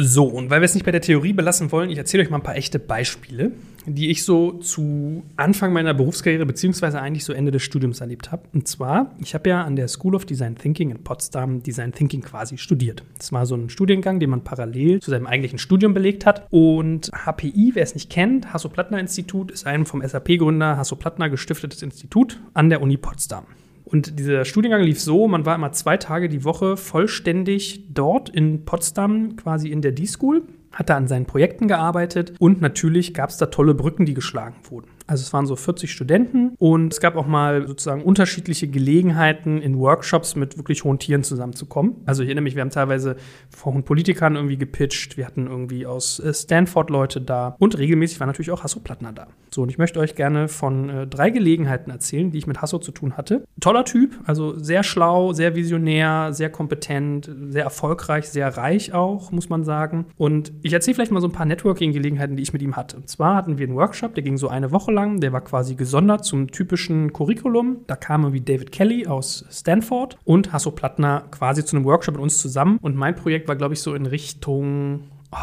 So, 0.00 0.26
und 0.26 0.48
weil 0.48 0.60
wir 0.60 0.64
es 0.64 0.74
nicht 0.74 0.84
bei 0.84 0.92
der 0.92 1.00
Theorie 1.00 1.32
belassen 1.32 1.72
wollen, 1.72 1.90
ich 1.90 1.98
erzähle 1.98 2.22
euch 2.22 2.30
mal 2.30 2.36
ein 2.36 2.44
paar 2.44 2.54
echte 2.54 2.78
Beispiele, 2.78 3.50
die 3.84 4.10
ich 4.10 4.22
so 4.22 4.52
zu 4.52 5.24
Anfang 5.36 5.72
meiner 5.72 5.92
Berufskarriere 5.92 6.46
beziehungsweise 6.46 7.00
eigentlich 7.00 7.24
so 7.24 7.32
Ende 7.32 7.50
des 7.50 7.64
Studiums 7.64 8.00
erlebt 8.00 8.30
habe. 8.30 8.44
Und 8.54 8.68
zwar, 8.68 9.16
ich 9.20 9.34
habe 9.34 9.50
ja 9.50 9.64
an 9.64 9.74
der 9.74 9.88
School 9.88 10.14
of 10.14 10.24
Design 10.24 10.54
Thinking 10.54 10.92
in 10.92 11.02
Potsdam 11.02 11.64
Design 11.64 11.90
Thinking 11.90 12.22
quasi 12.22 12.58
studiert. 12.58 13.02
Das 13.18 13.32
war 13.32 13.44
so 13.44 13.56
ein 13.56 13.70
Studiengang, 13.70 14.20
den 14.20 14.30
man 14.30 14.44
parallel 14.44 15.00
zu 15.00 15.10
seinem 15.10 15.26
eigentlichen 15.26 15.58
Studium 15.58 15.94
belegt 15.94 16.26
hat. 16.26 16.46
Und 16.50 17.10
HPI, 17.10 17.72
wer 17.74 17.82
es 17.82 17.94
nicht 17.94 18.08
kennt, 18.08 18.52
Hasso-Plattner-Institut, 18.52 19.50
ist 19.50 19.66
ein 19.66 19.84
vom 19.84 20.06
SAP-Gründer 20.06 20.76
Hasso-Plattner 20.76 21.28
gestiftetes 21.28 21.82
Institut 21.82 22.38
an 22.54 22.70
der 22.70 22.82
Uni 22.82 22.98
Potsdam. 22.98 23.46
Und 23.90 24.18
dieser 24.18 24.44
Studiengang 24.44 24.82
lief 24.82 25.00
so, 25.00 25.28
man 25.28 25.46
war 25.46 25.54
immer 25.54 25.72
zwei 25.72 25.96
Tage 25.96 26.28
die 26.28 26.44
Woche 26.44 26.76
vollständig 26.76 27.86
dort 27.88 28.28
in 28.28 28.66
Potsdam, 28.66 29.36
quasi 29.36 29.70
in 29.70 29.80
der 29.80 29.92
D-School, 29.92 30.42
hat 30.72 30.90
da 30.90 30.96
an 30.98 31.08
seinen 31.08 31.24
Projekten 31.24 31.68
gearbeitet 31.68 32.34
und 32.38 32.60
natürlich 32.60 33.14
gab 33.14 33.30
es 33.30 33.38
da 33.38 33.46
tolle 33.46 33.74
Brücken, 33.74 34.04
die 34.04 34.12
geschlagen 34.12 34.56
wurden. 34.68 34.88
Also 35.08 35.22
es 35.22 35.32
waren 35.32 35.46
so 35.46 35.56
40 35.56 35.90
Studenten 35.90 36.52
und 36.58 36.92
es 36.92 37.00
gab 37.00 37.16
auch 37.16 37.26
mal 37.26 37.66
sozusagen 37.66 38.02
unterschiedliche 38.02 38.68
Gelegenheiten 38.68 39.60
in 39.60 39.78
Workshops 39.78 40.36
mit 40.36 40.56
wirklich 40.58 40.84
hohen 40.84 40.98
Tieren 40.98 41.24
zusammenzukommen. 41.24 41.96
Also 42.06 42.22
ich 42.22 42.28
erinnere 42.28 42.44
mich, 42.44 42.54
wir 42.54 42.62
haben 42.62 42.70
teilweise 42.70 43.16
hohen 43.64 43.82
Politikern 43.82 44.36
irgendwie 44.36 44.58
gepitcht, 44.58 45.16
wir 45.16 45.26
hatten 45.26 45.46
irgendwie 45.46 45.86
aus 45.86 46.20
äh, 46.20 46.32
Stanford 46.32 46.90
Leute 46.90 47.20
da 47.20 47.56
und 47.58 47.78
regelmäßig 47.78 48.20
war 48.20 48.26
natürlich 48.26 48.50
auch 48.50 48.62
Hasso 48.62 48.80
Plattner 48.80 49.12
da. 49.12 49.28
So, 49.50 49.62
und 49.62 49.70
ich 49.70 49.78
möchte 49.78 49.98
euch 49.98 50.14
gerne 50.14 50.48
von 50.48 50.90
äh, 50.90 51.06
drei 51.06 51.30
Gelegenheiten 51.30 51.90
erzählen, 51.90 52.30
die 52.30 52.38
ich 52.38 52.46
mit 52.46 52.60
Hasso 52.60 52.78
zu 52.78 52.92
tun 52.92 53.16
hatte. 53.16 53.44
Toller 53.60 53.84
Typ, 53.84 54.20
also 54.26 54.58
sehr 54.58 54.82
schlau, 54.82 55.32
sehr 55.32 55.54
visionär, 55.54 56.32
sehr 56.32 56.50
kompetent, 56.50 57.30
sehr 57.48 57.64
erfolgreich, 57.64 58.28
sehr 58.28 58.56
reich 58.56 58.92
auch, 58.92 59.32
muss 59.32 59.48
man 59.48 59.64
sagen. 59.64 60.06
Und 60.16 60.52
ich 60.62 60.72
erzähle 60.72 60.96
vielleicht 60.96 61.12
mal 61.12 61.20
so 61.20 61.28
ein 61.28 61.32
paar 61.32 61.46
Networking-Gelegenheiten, 61.46 62.36
die 62.36 62.42
ich 62.42 62.52
mit 62.52 62.62
ihm 62.62 62.76
hatte. 62.76 62.98
Und 62.98 63.08
zwar 63.08 63.36
hatten 63.36 63.58
wir 63.58 63.66
einen 63.66 63.76
Workshop, 63.76 64.14
der 64.14 64.22
ging 64.22 64.36
so 64.36 64.48
eine 64.48 64.70
Woche 64.70 64.92
lang, 64.92 64.97
der 65.06 65.32
war 65.32 65.40
quasi 65.40 65.74
gesondert 65.76 66.24
zum 66.24 66.50
typischen 66.50 67.12
Curriculum. 67.12 67.78
Da 67.86 67.96
kam 67.96 68.24
irgendwie 68.24 68.40
David 68.40 68.72
Kelly 68.72 69.06
aus 69.06 69.44
Stanford 69.50 70.18
und 70.24 70.52
Hasso 70.52 70.72
Plattner 70.72 71.24
quasi 71.30 71.64
zu 71.64 71.76
einem 71.76 71.84
Workshop 71.84 72.14
mit 72.14 72.22
uns 72.22 72.38
zusammen. 72.38 72.78
Und 72.82 72.96
mein 72.96 73.14
Projekt 73.14 73.48
war, 73.48 73.56
glaube 73.56 73.74
ich, 73.74 73.80
so 73.80 73.94
in 73.94 74.06
Richtung. 74.06 75.04
Oh, 75.30 75.36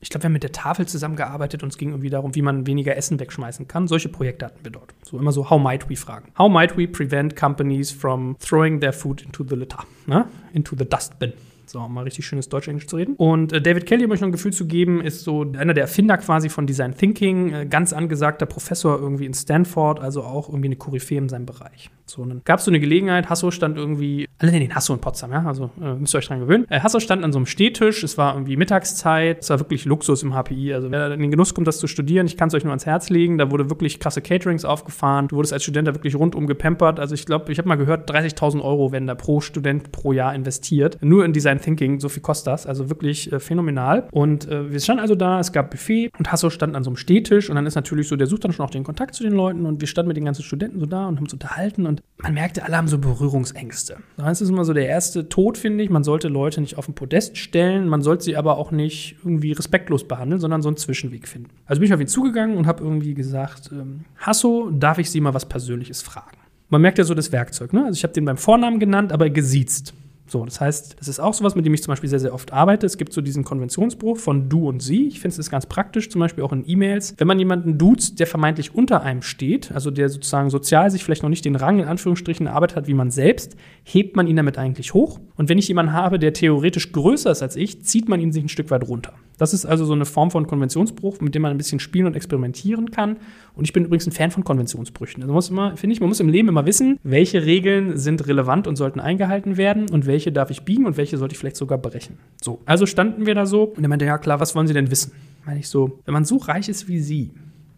ich 0.00 0.08
glaube, 0.08 0.24
wir 0.24 0.26
haben 0.26 0.32
mit 0.32 0.42
der 0.42 0.52
Tafel 0.52 0.86
zusammengearbeitet 0.86 1.62
und 1.62 1.68
es 1.68 1.78
ging 1.78 1.90
irgendwie 1.90 2.10
darum, 2.10 2.34
wie 2.34 2.42
man 2.42 2.66
weniger 2.66 2.96
Essen 2.96 3.20
wegschmeißen 3.20 3.68
kann. 3.68 3.86
Solche 3.86 4.08
Projekte 4.08 4.46
hatten 4.46 4.64
wir 4.64 4.72
dort. 4.72 4.94
So 5.04 5.18
immer 5.18 5.30
so, 5.30 5.48
how 5.48 5.60
might 5.62 5.88
we 5.88 5.96
fragen. 5.96 6.32
How 6.38 6.50
might 6.50 6.76
we 6.76 6.88
prevent 6.88 7.36
companies 7.36 7.92
from 7.92 8.36
throwing 8.40 8.80
their 8.80 8.92
food 8.92 9.22
into 9.22 9.44
the 9.44 9.54
litter, 9.54 9.84
ne? 10.06 10.26
into 10.54 10.74
the 10.74 10.84
dustbin. 10.84 11.34
So, 11.72 11.88
mal 11.88 12.04
richtig 12.04 12.26
schönes 12.26 12.50
Deutsch-Englisch 12.50 12.86
zu 12.86 12.96
reden. 12.96 13.14
Und 13.16 13.50
äh, 13.50 13.62
David 13.62 13.86
Kelly, 13.86 14.04
um 14.04 14.10
euch 14.10 14.20
noch 14.20 14.28
ein 14.28 14.32
Gefühl 14.32 14.52
zu 14.52 14.66
geben, 14.66 15.00
ist 15.00 15.24
so 15.24 15.40
einer 15.40 15.72
der 15.72 15.84
Erfinder 15.84 16.18
quasi 16.18 16.50
von 16.50 16.66
Design 16.66 16.94
Thinking, 16.94 17.50
äh, 17.54 17.64
ganz 17.64 17.94
angesagter 17.94 18.44
Professor 18.44 18.98
irgendwie 18.98 19.24
in 19.24 19.32
Stanford, 19.32 19.98
also 19.98 20.22
auch 20.22 20.50
irgendwie 20.50 20.68
eine 20.68 20.76
Koryphäe 20.76 21.16
in 21.16 21.30
seinem 21.30 21.46
Bereich. 21.46 21.90
So, 22.04 22.22
dann 22.26 22.42
gab 22.44 22.58
es 22.58 22.66
so 22.66 22.70
eine 22.70 22.78
Gelegenheit, 22.78 23.30
Hasso 23.30 23.50
stand 23.50 23.78
irgendwie, 23.78 24.28
alle 24.38 24.52
nennen 24.52 24.66
ihn 24.66 24.74
Hasso 24.74 24.92
in 24.92 25.00
Potsdam, 25.00 25.32
ja, 25.32 25.46
also 25.46 25.70
äh, 25.80 25.94
müsst 25.94 26.14
ihr 26.14 26.18
euch 26.18 26.26
dran 26.26 26.40
gewöhnen. 26.40 26.66
Äh, 26.68 26.80
Hasso 26.80 27.00
stand 27.00 27.24
an 27.24 27.32
so 27.32 27.38
einem 27.38 27.46
Stehtisch, 27.46 28.02
es 28.02 28.18
war 28.18 28.34
irgendwie 28.34 28.58
Mittagszeit, 28.58 29.38
es 29.40 29.48
war 29.48 29.60
wirklich 29.60 29.86
Luxus 29.86 30.22
im 30.22 30.34
HPI, 30.34 30.74
also 30.74 30.90
wer 30.90 31.12
in 31.12 31.20
den 31.20 31.30
Genuss 31.30 31.54
kommt, 31.54 31.68
das 31.68 31.78
zu 31.78 31.86
studieren, 31.86 32.26
ich 32.26 32.36
kann 32.36 32.48
es 32.48 32.54
euch 32.54 32.64
nur 32.64 32.72
ans 32.72 32.84
Herz 32.84 33.08
legen, 33.08 33.38
da 33.38 33.50
wurde 33.50 33.70
wirklich 33.70 33.98
krasse 33.98 34.20
Caterings 34.20 34.66
aufgefahren, 34.66 35.28
du 35.28 35.36
wurdest 35.36 35.54
als 35.54 35.62
Student 35.62 35.88
da 35.88 35.94
wirklich 35.94 36.14
rundum 36.14 36.46
gepampert, 36.46 37.00
also 37.00 37.14
ich 37.14 37.24
glaube, 37.24 37.50
ich 37.50 37.56
habe 37.56 37.68
mal 37.68 37.76
gehört, 37.76 38.10
30.000 38.10 38.60
Euro 38.60 38.92
werden 38.92 39.06
da 39.06 39.14
pro 39.14 39.40
Student 39.40 39.90
pro 39.90 40.12
Jahr 40.12 40.34
investiert, 40.34 40.98
nur 41.00 41.24
in 41.24 41.32
Design 41.32 41.60
Thinking, 41.62 42.00
so 42.00 42.08
viel 42.08 42.22
kostet 42.22 42.48
das, 42.48 42.66
also 42.66 42.90
wirklich 42.90 43.32
äh, 43.32 43.40
phänomenal. 43.40 44.08
Und 44.12 44.48
äh, 44.48 44.70
wir 44.70 44.80
standen 44.80 45.00
also 45.00 45.14
da, 45.14 45.40
es 45.40 45.52
gab 45.52 45.70
Buffet 45.70 46.10
und 46.18 46.30
Hasso 46.30 46.50
stand 46.50 46.76
an 46.76 46.84
so 46.84 46.90
einem 46.90 46.96
Stehtisch 46.96 47.48
und 47.48 47.56
dann 47.56 47.66
ist 47.66 47.74
natürlich 47.74 48.08
so, 48.08 48.16
der 48.16 48.26
sucht 48.26 48.44
dann 48.44 48.52
schon 48.52 48.66
auch 48.66 48.70
den 48.70 48.84
Kontakt 48.84 49.14
zu 49.14 49.22
den 49.22 49.32
Leuten 49.32 49.64
und 49.66 49.80
wir 49.80 49.88
standen 49.88 50.08
mit 50.08 50.16
den 50.16 50.24
ganzen 50.24 50.42
Studenten 50.42 50.80
so 50.80 50.86
da 50.86 51.06
und 51.06 51.16
haben 51.16 51.24
uns 51.24 51.32
unterhalten 51.32 51.86
und 51.86 52.02
man 52.18 52.34
merkte, 52.34 52.64
alle 52.64 52.76
haben 52.76 52.88
so 52.88 52.98
Berührungsängste. 52.98 53.96
Das 54.16 54.40
ist 54.40 54.48
immer 54.48 54.64
so 54.64 54.72
der 54.72 54.86
erste 54.86 55.28
Tod, 55.28 55.58
finde 55.58 55.82
ich. 55.82 55.90
Man 55.90 56.04
sollte 56.04 56.28
Leute 56.28 56.60
nicht 56.60 56.78
auf 56.78 56.86
den 56.86 56.94
Podest 56.94 57.36
stellen, 57.38 57.88
man 57.88 58.02
sollte 58.02 58.24
sie 58.24 58.36
aber 58.36 58.58
auch 58.58 58.70
nicht 58.70 59.16
irgendwie 59.24 59.52
respektlos 59.52 60.06
behandeln, 60.06 60.40
sondern 60.40 60.62
so 60.62 60.68
einen 60.68 60.76
Zwischenweg 60.76 61.26
finden. 61.26 61.50
Also 61.66 61.80
bin 61.80 61.88
ich 61.88 61.94
auf 61.94 62.00
ihn 62.00 62.06
zugegangen 62.06 62.56
und 62.56 62.66
habe 62.66 62.82
irgendwie 62.82 63.14
gesagt, 63.14 63.70
ähm, 63.72 64.04
Hasso, 64.18 64.70
darf 64.70 64.98
ich 64.98 65.10
Sie 65.10 65.20
mal 65.20 65.34
was 65.34 65.46
Persönliches 65.46 66.02
fragen? 66.02 66.36
Man 66.68 66.80
merkt 66.80 66.98
ja 66.98 67.04
so 67.04 67.14
das 67.14 67.32
Werkzeug, 67.32 67.72
ne? 67.72 67.84
Also 67.84 67.98
ich 67.98 68.02
habe 68.02 68.14
den 68.14 68.24
beim 68.24 68.38
Vornamen 68.38 68.80
genannt, 68.80 69.12
aber 69.12 69.28
gesiezt. 69.28 69.92
So, 70.26 70.44
das 70.44 70.60
heißt, 70.60 70.96
das 70.98 71.08
ist 71.08 71.20
auch 71.20 71.34
sowas, 71.34 71.54
mit 71.54 71.66
dem 71.66 71.74
ich 71.74 71.82
zum 71.82 71.92
Beispiel 71.92 72.08
sehr, 72.08 72.20
sehr 72.20 72.32
oft 72.32 72.52
arbeite. 72.52 72.86
Es 72.86 72.96
gibt 72.96 73.12
so 73.12 73.20
diesen 73.20 73.44
Konventionsbruch 73.44 74.16
von 74.16 74.48
du 74.48 74.68
und 74.68 74.80
sie. 74.80 75.08
Ich 75.08 75.20
finde 75.20 75.38
es 75.38 75.50
ganz 75.50 75.66
praktisch, 75.66 76.10
zum 76.10 76.20
Beispiel 76.20 76.44
auch 76.44 76.52
in 76.52 76.64
E-Mails. 76.66 77.14
Wenn 77.18 77.26
man 77.26 77.38
jemanden 77.38 77.76
duzt, 77.76 78.20
der 78.20 78.26
vermeintlich 78.26 78.74
unter 78.74 79.02
einem 79.02 79.22
steht, 79.22 79.72
also 79.72 79.90
der 79.90 80.08
sozusagen 80.08 80.48
sozial 80.48 80.90
sich 80.90 81.04
vielleicht 81.04 81.22
noch 81.22 81.30
nicht 81.30 81.44
den 81.44 81.56
Rang 81.56 81.80
in 81.80 81.86
Anführungsstrichen 81.86 82.46
erarbeitet 82.46 82.76
hat 82.76 82.86
wie 82.86 82.94
man 82.94 83.10
selbst, 83.10 83.56
hebt 83.84 84.16
man 84.16 84.26
ihn 84.26 84.36
damit 84.36 84.58
eigentlich 84.58 84.94
hoch. 84.94 85.18
Und 85.36 85.48
wenn 85.48 85.58
ich 85.58 85.68
jemanden 85.68 85.92
habe, 85.92 86.18
der 86.18 86.32
theoretisch 86.32 86.92
größer 86.92 87.30
ist 87.30 87.42
als 87.42 87.56
ich, 87.56 87.84
zieht 87.84 88.08
man 88.08 88.20
ihn 88.20 88.32
sich 88.32 88.44
ein 88.44 88.48
Stück 88.48 88.70
weit 88.70 88.88
runter. 88.88 89.14
Das 89.38 89.52
ist 89.52 89.66
also 89.66 89.84
so 89.84 89.92
eine 89.92 90.04
Form 90.04 90.30
von 90.30 90.46
Konventionsbruch, 90.46 91.20
mit 91.20 91.34
dem 91.34 91.42
man 91.42 91.50
ein 91.50 91.58
bisschen 91.58 91.80
spielen 91.80 92.06
und 92.06 92.14
experimentieren 92.14 92.92
kann. 92.92 93.16
Und 93.56 93.64
ich 93.64 93.72
bin 93.72 93.84
übrigens 93.84 94.06
ein 94.06 94.12
Fan 94.12 94.30
von 94.30 94.44
Konventionsbrüchen. 94.44 95.20
Also 95.20 95.34
muss 95.34 95.50
immer, 95.50 95.76
finde 95.76 95.94
ich, 95.94 96.00
man 96.00 96.08
muss 96.08 96.20
im 96.20 96.28
Leben 96.28 96.48
immer 96.48 96.64
wissen, 96.64 96.96
welche 97.02 97.44
Regeln 97.44 97.96
sind 97.96 98.24
relevant 98.28 98.68
und 98.68 98.76
sollten 98.76 99.00
eingehalten 99.00 99.56
werden 99.56 99.90
und 99.90 100.06
welche 100.06 100.21
darf 100.30 100.50
ich 100.50 100.62
biegen 100.62 100.86
und 100.86 100.96
welche 100.96 101.18
sollte 101.18 101.32
ich 101.32 101.38
vielleicht 101.38 101.56
sogar 101.56 101.78
brechen. 101.78 102.18
So, 102.40 102.60
also 102.66 102.86
standen 102.86 103.26
wir 103.26 103.34
da 103.34 103.46
so 103.46 103.64
und 103.64 103.82
er 103.82 103.88
meinte, 103.88 104.04
ja 104.04 104.18
klar, 104.18 104.38
was 104.38 104.54
wollen 104.54 104.68
Sie 104.68 104.74
denn 104.74 104.90
wissen? 104.90 105.12
Meine 105.44 105.58
ich 105.58 105.68
so, 105.68 105.98
wenn 106.04 106.14
man 106.14 106.24
so 106.24 106.36
reich 106.36 106.68
ist 106.68 106.86
wie 106.86 107.00
Sie, 107.00 107.32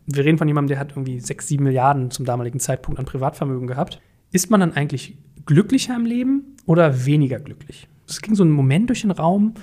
wir 0.07 0.25
reden 0.25 0.37
von 0.37 0.49
jemandem, 0.49 0.69
der 0.69 0.79
hat 0.79 0.91
irgendwie 0.91 1.21
sechs, 1.21 1.49
sieben 1.49 1.65
Milliarden 1.65 2.11
zum 2.11 2.27
damaligen 2.27 2.61
Zeitpunkt 2.61 2.99
an 2.99 3.07
Privatvermögen 3.07 3.67
gehabt, 3.67 4.01
ist 4.33 4.51
man 4.51 4.61
dann 4.61 4.73
eigentlich 4.73 5.17
glücklicher 5.47 5.97
im 5.97 6.05
Leben 6.05 6.57
oder 6.67 7.07
weniger 7.07 7.39
glücklich? 7.39 7.89
Es 8.07 8.21
ging 8.21 8.35
so 8.35 8.45
ein 8.45 8.51
Moment 8.51 8.91
durch 8.91 9.01
den 9.01 9.13
Raum, 9.13 9.55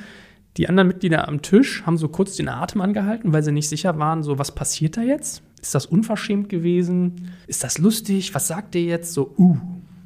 die 0.57 0.67
anderen 0.67 0.87
Mitglieder 0.87 1.27
am 1.27 1.41
Tisch 1.41 1.83
haben 1.85 1.97
so 1.97 2.09
kurz 2.09 2.35
den 2.35 2.49
Atem 2.49 2.81
angehalten, 2.81 3.31
weil 3.31 3.43
sie 3.43 3.53
nicht 3.53 3.69
sicher 3.69 3.97
waren, 3.99 4.21
so 4.21 4.37
was 4.37 4.53
passiert 4.53 4.97
da 4.97 5.01
jetzt? 5.01 5.43
Ist 5.61 5.75
das 5.75 5.85
unverschämt 5.85 6.49
gewesen? 6.49 7.31
Ist 7.47 7.63
das 7.63 7.77
lustig? 7.77 8.35
Was 8.35 8.47
sagt 8.47 8.75
ihr 8.75 8.83
jetzt? 8.83 9.13
So, 9.13 9.33
uh, 9.37 9.57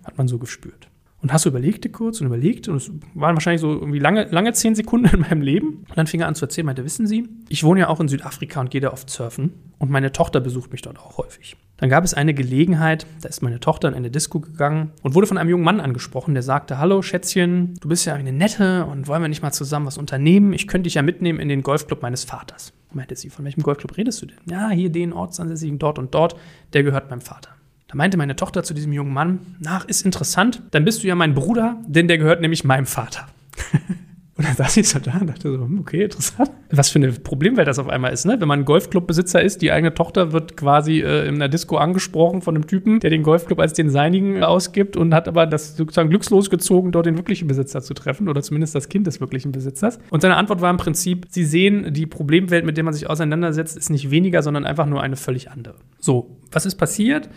hat 0.04 0.18
man 0.18 0.28
so 0.28 0.38
gespürt. 0.38 0.88
Und 1.26 1.34
hast 1.34 1.44
du 1.44 1.50
überlegte 1.50 1.90
kurz 1.90 2.22
und 2.22 2.28
überlegt 2.28 2.68
und 2.68 2.76
es 2.76 2.92
waren 3.16 3.36
wahrscheinlich 3.36 3.60
so 3.60 3.74
irgendwie 3.74 3.98
lange, 3.98 4.26
lange 4.26 4.54
zehn 4.54 4.76
Sekunden 4.76 5.08
in 5.12 5.22
meinem 5.22 5.42
Leben. 5.42 5.84
Und 5.90 5.98
dann 5.98 6.06
fing 6.06 6.22
er 6.22 6.28
an 6.28 6.36
zu 6.36 6.46
erzählen, 6.46 6.68
meinte, 6.68 6.86
wissen 6.86 7.08
Sie, 7.08 7.28
ich 7.50 7.64
wohne 7.64 7.80
ja 7.80 7.88
auch 7.88 8.00
in 8.00 8.08
Südafrika 8.08 8.62
und 8.62 8.70
gehe 8.70 8.80
da 8.80 8.94
oft 8.94 9.10
surfen 9.10 9.52
und 9.80 9.90
meine 9.90 10.12
Tochter 10.12 10.40
besucht 10.40 10.72
mich 10.72 10.84
dort 10.84 11.00
auch 11.00 11.18
häufig. 11.18 11.58
Dann 11.78 11.90
gab 11.90 12.04
es 12.04 12.14
eine 12.14 12.36
Gelegenheit, 12.36 13.08
da 13.22 13.30
ist 13.30 13.42
meine 13.42 13.60
Tochter 13.60 13.88
in 13.88 13.96
eine 13.96 14.12
Disco 14.12 14.40
gegangen 14.40 14.92
und 15.02 15.16
wurde 15.16 15.26
von 15.26 15.40
einem 15.40 15.50
jungen 15.50 15.64
Mann 15.64 15.80
angesprochen, 15.80 16.36
der 16.36 16.44
sagte, 16.44 16.78
hallo 16.78 17.02
Schätzchen, 17.02 17.74
du 17.82 17.90
bist 17.90 18.06
ja 18.06 18.14
eine 18.14 18.32
nette 18.32 18.86
und 18.86 19.08
wollen 19.08 19.24
wir 19.24 19.28
nicht 19.28 19.42
mal 19.42 19.52
zusammen 19.52 19.88
was 19.88 19.98
unternehmen? 19.98 20.54
Ich 20.54 20.68
könnte 20.68 20.84
dich 20.84 20.94
ja 20.94 21.02
mitnehmen 21.02 21.40
in 21.40 21.50
den 21.50 21.64
Golfclub 21.64 22.04
meines 22.04 22.24
Vaters. 22.24 22.72
Meinte 22.94 23.16
sie, 23.16 23.32
von 23.32 23.46
welchem 23.46 23.64
Golfclub 23.64 23.98
redest 23.98 24.22
du 24.22 24.28
denn? 24.28 24.38
Ja, 24.48 24.70
hier 24.70 24.92
den 24.92 25.12
ortsansässigen 25.12 25.80
dort 25.80 25.98
und 25.98 26.14
dort, 26.14 26.36
der 26.74 26.84
gehört 26.84 27.10
meinem 27.10 27.22
Vater. 27.22 27.55
Da 27.88 27.96
meinte 27.96 28.18
meine 28.18 28.36
Tochter 28.36 28.64
zu 28.64 28.74
diesem 28.74 28.94
jungen 28.94 29.14
Mann, 29.14 29.40
nach, 29.60 29.86
ist 29.86 30.06
interessant, 30.06 30.62
dann 30.72 30.86
bist 30.86 31.04
du 31.04 31.08
ja 31.08 31.16
mein 31.16 31.36
Bruder, 31.36 31.78
denn 31.88 32.08
der 32.08 32.18
gehört 32.18 32.42
nämlich 32.42 32.64
meinem 32.64 32.86
Vater. 32.86 33.28
Und 34.38 34.46
dann 34.46 34.56
saß 34.56 34.76
ich 34.78 34.90
so 34.90 35.00
da 35.00 35.14
und 35.14 35.28
dachte 35.28 35.50
so, 35.50 35.64
hm, 35.64 35.80
okay, 35.80 36.04
interessant. 36.04 36.52
Was 36.70 36.90
für 36.90 37.00
eine 37.00 37.10
Problemwelt 37.14 37.70
das 37.70 37.80
auf 37.80 37.88
einmal 37.88 38.12
ist, 38.12 38.26
ne? 38.26 38.36
Wenn 38.38 38.50
man 38.50 38.66
Golfclubbesitzer 38.66 39.42
ist, 39.42 39.62
die 39.62 39.72
eigene 39.72 39.94
Tochter 39.94 40.34
wird 40.34 40.58
quasi 40.58 41.00
äh, 41.00 41.26
in 41.26 41.36
einer 41.36 41.48
Disco 41.48 41.78
angesprochen 41.78 42.42
von 42.42 42.54
einem 42.54 42.68
Typen, 42.68 43.00
der 43.00 43.12
den 43.12 43.24
Golfclub 43.24 43.62
als 43.62 43.72
den 43.72 43.90
seinigen 43.90 44.44
ausgibt 44.44 44.98
und 44.98 45.14
hat 45.14 45.30
aber 45.30 45.48
das 45.48 45.78
sozusagen 45.78 46.10
glückslos 46.10 46.50
gezogen, 46.50 46.92
dort 46.92 47.06
den 47.06 47.16
wirklichen 47.16 47.48
Besitzer 47.48 47.82
zu 47.82 47.94
treffen 47.94 48.28
oder 48.28 48.42
zumindest 48.42 48.76
das 48.76 48.90
Kind 48.90 49.08
des 49.08 49.22
wirklichen 49.22 49.54
Besitzers. 49.54 50.00
Und 50.10 50.22
seine 50.22 50.36
Antwort 50.36 50.60
war 50.60 50.70
im 50.70 50.78
Prinzip, 50.78 51.28
sie 51.30 51.46
sehen, 51.46 51.94
die 51.94 52.06
Problemwelt, 52.06 52.66
mit 52.66 52.76
der 52.76 52.84
man 52.84 52.94
sich 52.94 53.10
auseinandersetzt, 53.10 53.78
ist 53.78 53.90
nicht 53.90 54.12
weniger, 54.12 54.44
sondern 54.44 54.66
einfach 54.66 54.86
nur 54.86 55.02
eine 55.02 55.16
völlig 55.16 55.50
andere. 55.50 55.76
So, 56.02 56.36
was 56.52 56.66
ist 56.66 56.76
passiert? 56.76 57.30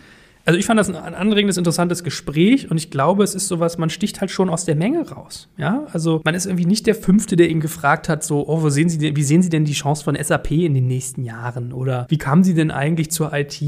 Also 0.49 0.57
ich 0.57 0.65
fand 0.65 0.79
das 0.79 0.89
ein 0.89 1.13
anregendes, 1.13 1.57
interessantes 1.57 2.03
Gespräch 2.03 2.71
und 2.71 2.77
ich 2.77 2.89
glaube, 2.89 3.23
es 3.23 3.35
ist 3.35 3.49
sowas, 3.49 3.77
man 3.77 3.91
sticht 3.91 4.19
halt 4.19 4.31
schon 4.31 4.49
aus 4.49 4.65
der 4.65 4.75
Menge 4.75 5.07
raus. 5.07 5.47
Ja, 5.57 5.85
also 5.93 6.21
man 6.25 6.33
ist 6.33 6.47
irgendwie 6.47 6.65
nicht 6.65 6.87
der 6.87 6.95
Fünfte, 6.95 7.35
der 7.35 7.51
ihn 7.51 7.59
gefragt 7.59 8.09
hat, 8.09 8.23
so, 8.23 8.47
oh, 8.47 8.63
wo 8.63 8.69
sehen 8.69 8.89
Sie 8.89 8.97
denn, 8.97 9.15
wie 9.15 9.21
sehen 9.21 9.43
Sie 9.43 9.49
denn 9.49 9.63
die 9.63 9.73
Chance 9.73 10.03
von 10.03 10.17
SAP 10.19 10.49
in 10.49 10.73
den 10.73 10.87
nächsten 10.87 11.23
Jahren? 11.23 11.71
Oder 11.71 12.07
wie 12.09 12.17
kamen 12.17 12.43
Sie 12.43 12.55
denn 12.55 12.71
eigentlich 12.71 13.11
zur 13.11 13.31
IT? 13.31 13.61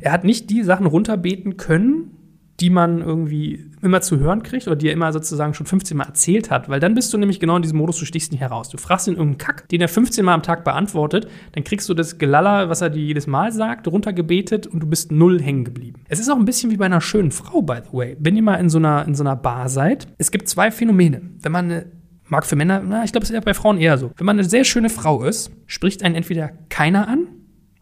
Er 0.00 0.10
hat 0.10 0.24
nicht 0.24 0.50
die 0.50 0.64
Sachen 0.64 0.86
runterbeten 0.86 1.56
können, 1.56 2.13
die 2.60 2.70
man 2.70 3.00
irgendwie 3.00 3.70
immer 3.82 4.00
zu 4.00 4.18
hören 4.18 4.42
kriegt 4.42 4.66
oder 4.66 4.76
die 4.76 4.86
er 4.86 4.92
immer 4.92 5.12
sozusagen 5.12 5.54
schon 5.54 5.66
15 5.66 5.96
Mal 5.96 6.04
erzählt 6.04 6.50
hat, 6.50 6.68
weil 6.68 6.80
dann 6.80 6.94
bist 6.94 7.12
du 7.12 7.18
nämlich 7.18 7.40
genau 7.40 7.56
in 7.56 7.62
diesem 7.62 7.78
Modus, 7.78 7.98
du 7.98 8.04
stichst 8.04 8.30
nicht 8.30 8.40
heraus. 8.40 8.68
Du 8.68 8.78
fragst 8.78 9.08
ihn 9.08 9.14
irgendeinen 9.14 9.38
Kack, 9.38 9.68
den 9.68 9.80
er 9.80 9.88
15 9.88 10.24
Mal 10.24 10.34
am 10.34 10.42
Tag 10.42 10.64
beantwortet, 10.64 11.28
dann 11.52 11.64
kriegst 11.64 11.88
du 11.88 11.94
das 11.94 12.18
Gelaller, 12.18 12.68
was 12.68 12.80
er 12.80 12.90
dir 12.90 13.02
jedes 13.02 13.26
Mal 13.26 13.52
sagt, 13.52 13.88
runtergebetet 13.88 14.66
und 14.66 14.80
du 14.80 14.86
bist 14.86 15.10
null 15.10 15.42
hängen 15.42 15.64
geblieben. 15.64 16.04
Es 16.08 16.20
ist 16.20 16.30
auch 16.30 16.36
ein 16.36 16.44
bisschen 16.44 16.70
wie 16.70 16.76
bei 16.76 16.86
einer 16.86 17.00
schönen 17.00 17.32
Frau, 17.32 17.62
by 17.62 17.78
the 17.84 17.96
way. 17.96 18.16
Wenn 18.20 18.36
ihr 18.36 18.42
mal 18.42 18.56
in 18.56 18.68
so 18.68 18.78
einer, 18.78 19.04
in 19.06 19.14
so 19.14 19.24
einer 19.24 19.36
Bar 19.36 19.68
seid, 19.68 20.06
es 20.18 20.30
gibt 20.30 20.48
zwei 20.48 20.70
Phänomene. 20.70 21.22
Wenn 21.42 21.52
man 21.52 21.64
eine 21.64 21.86
mag 22.28 22.46
für 22.46 22.56
Männer, 22.56 22.82
na, 22.84 23.04
ich 23.04 23.12
glaube, 23.12 23.24
es 23.24 23.30
ist 23.30 23.34
eher 23.34 23.42
bei 23.42 23.54
Frauen 23.54 23.78
eher 23.78 23.98
so. 23.98 24.10
Wenn 24.16 24.26
man 24.26 24.38
eine 24.38 24.48
sehr 24.48 24.64
schöne 24.64 24.88
Frau 24.88 25.24
ist, 25.24 25.50
spricht 25.66 26.02
einen 26.02 26.14
entweder 26.14 26.50
keiner 26.68 27.08
an 27.08 27.26